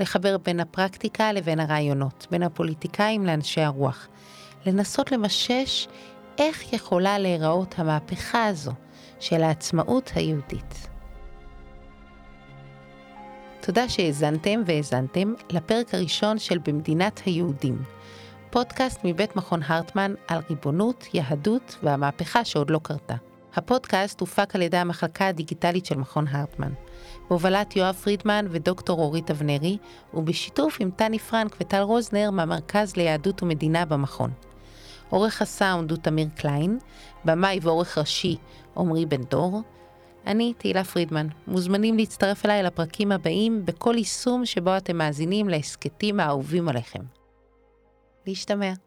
לחבר 0.00 0.38
בין 0.38 0.60
הפרקטיקה 0.60 1.32
לבין 1.32 1.60
הרעיונות, 1.60 2.26
בין 2.30 2.42
הפוליטיקאים 2.42 3.26
לאנשי 3.26 3.60
הרוח. 3.60 4.08
לנסות 4.66 5.12
למשש 5.12 5.88
איך 6.38 6.72
יכולה 6.72 7.18
להיראות 7.18 7.74
המהפכה 7.78 8.46
הזו 8.46 8.72
של 9.20 9.42
העצמאות 9.42 10.10
היהודית. 10.14 10.88
תודה 13.60 13.88
שהאזנתם 13.88 14.62
והאזנתם 14.66 15.34
לפרק 15.50 15.94
הראשון 15.94 16.38
של 16.38 16.58
במדינת 16.58 17.20
היהודים, 17.24 17.82
פודקאסט 18.50 19.00
מבית 19.04 19.36
מכון 19.36 19.60
הרטמן 19.66 20.14
על 20.28 20.40
ריבונות, 20.50 21.06
יהדות 21.14 21.76
והמהפכה 21.82 22.44
שעוד 22.44 22.70
לא 22.70 22.80
קרתה. 22.82 23.14
הפודקאסט 23.56 24.20
הופק 24.20 24.54
על 24.54 24.62
ידי 24.62 24.76
המחלקה 24.76 25.28
הדיגיטלית 25.28 25.86
של 25.86 25.96
מכון 25.96 26.28
הרטמן, 26.28 26.72
בהובלת 27.28 27.76
יואב 27.76 27.94
פרידמן 27.94 28.46
ודוקטור 28.50 29.00
אורית 29.00 29.30
אבנרי, 29.30 29.78
ובשיתוף 30.14 30.76
עם 30.80 30.90
טני 30.90 31.18
פרנק 31.18 31.56
וטל 31.60 31.80
רוזנר 31.80 32.30
מהמרכז 32.30 32.96
ליהדות 32.96 33.42
ומדינה 33.42 33.84
במכון. 33.84 34.30
עורך 35.10 35.42
הסאונד 35.42 35.90
הוא 35.90 35.98
תמיר 35.98 36.28
קליין, 36.36 36.78
במאי 37.24 37.58
ועורך 37.62 37.98
ראשי 37.98 38.36
עמרי 38.76 39.06
בן 39.06 39.22
דור. 39.22 39.62
אני 40.26 40.52
תהילה 40.58 40.84
פרידמן, 40.84 41.26
מוזמנים 41.46 41.96
להצטרף 41.96 42.44
אליי 42.44 42.62
לפרקים 42.62 43.12
הבאים 43.12 43.64
בכל 43.64 43.94
יישום 43.96 44.46
שבו 44.46 44.76
אתם 44.76 44.96
מאזינים 44.96 45.48
להסכתים 45.48 46.20
האהובים 46.20 46.68
עליכם. 46.68 47.02
להשתמע. 48.26 48.85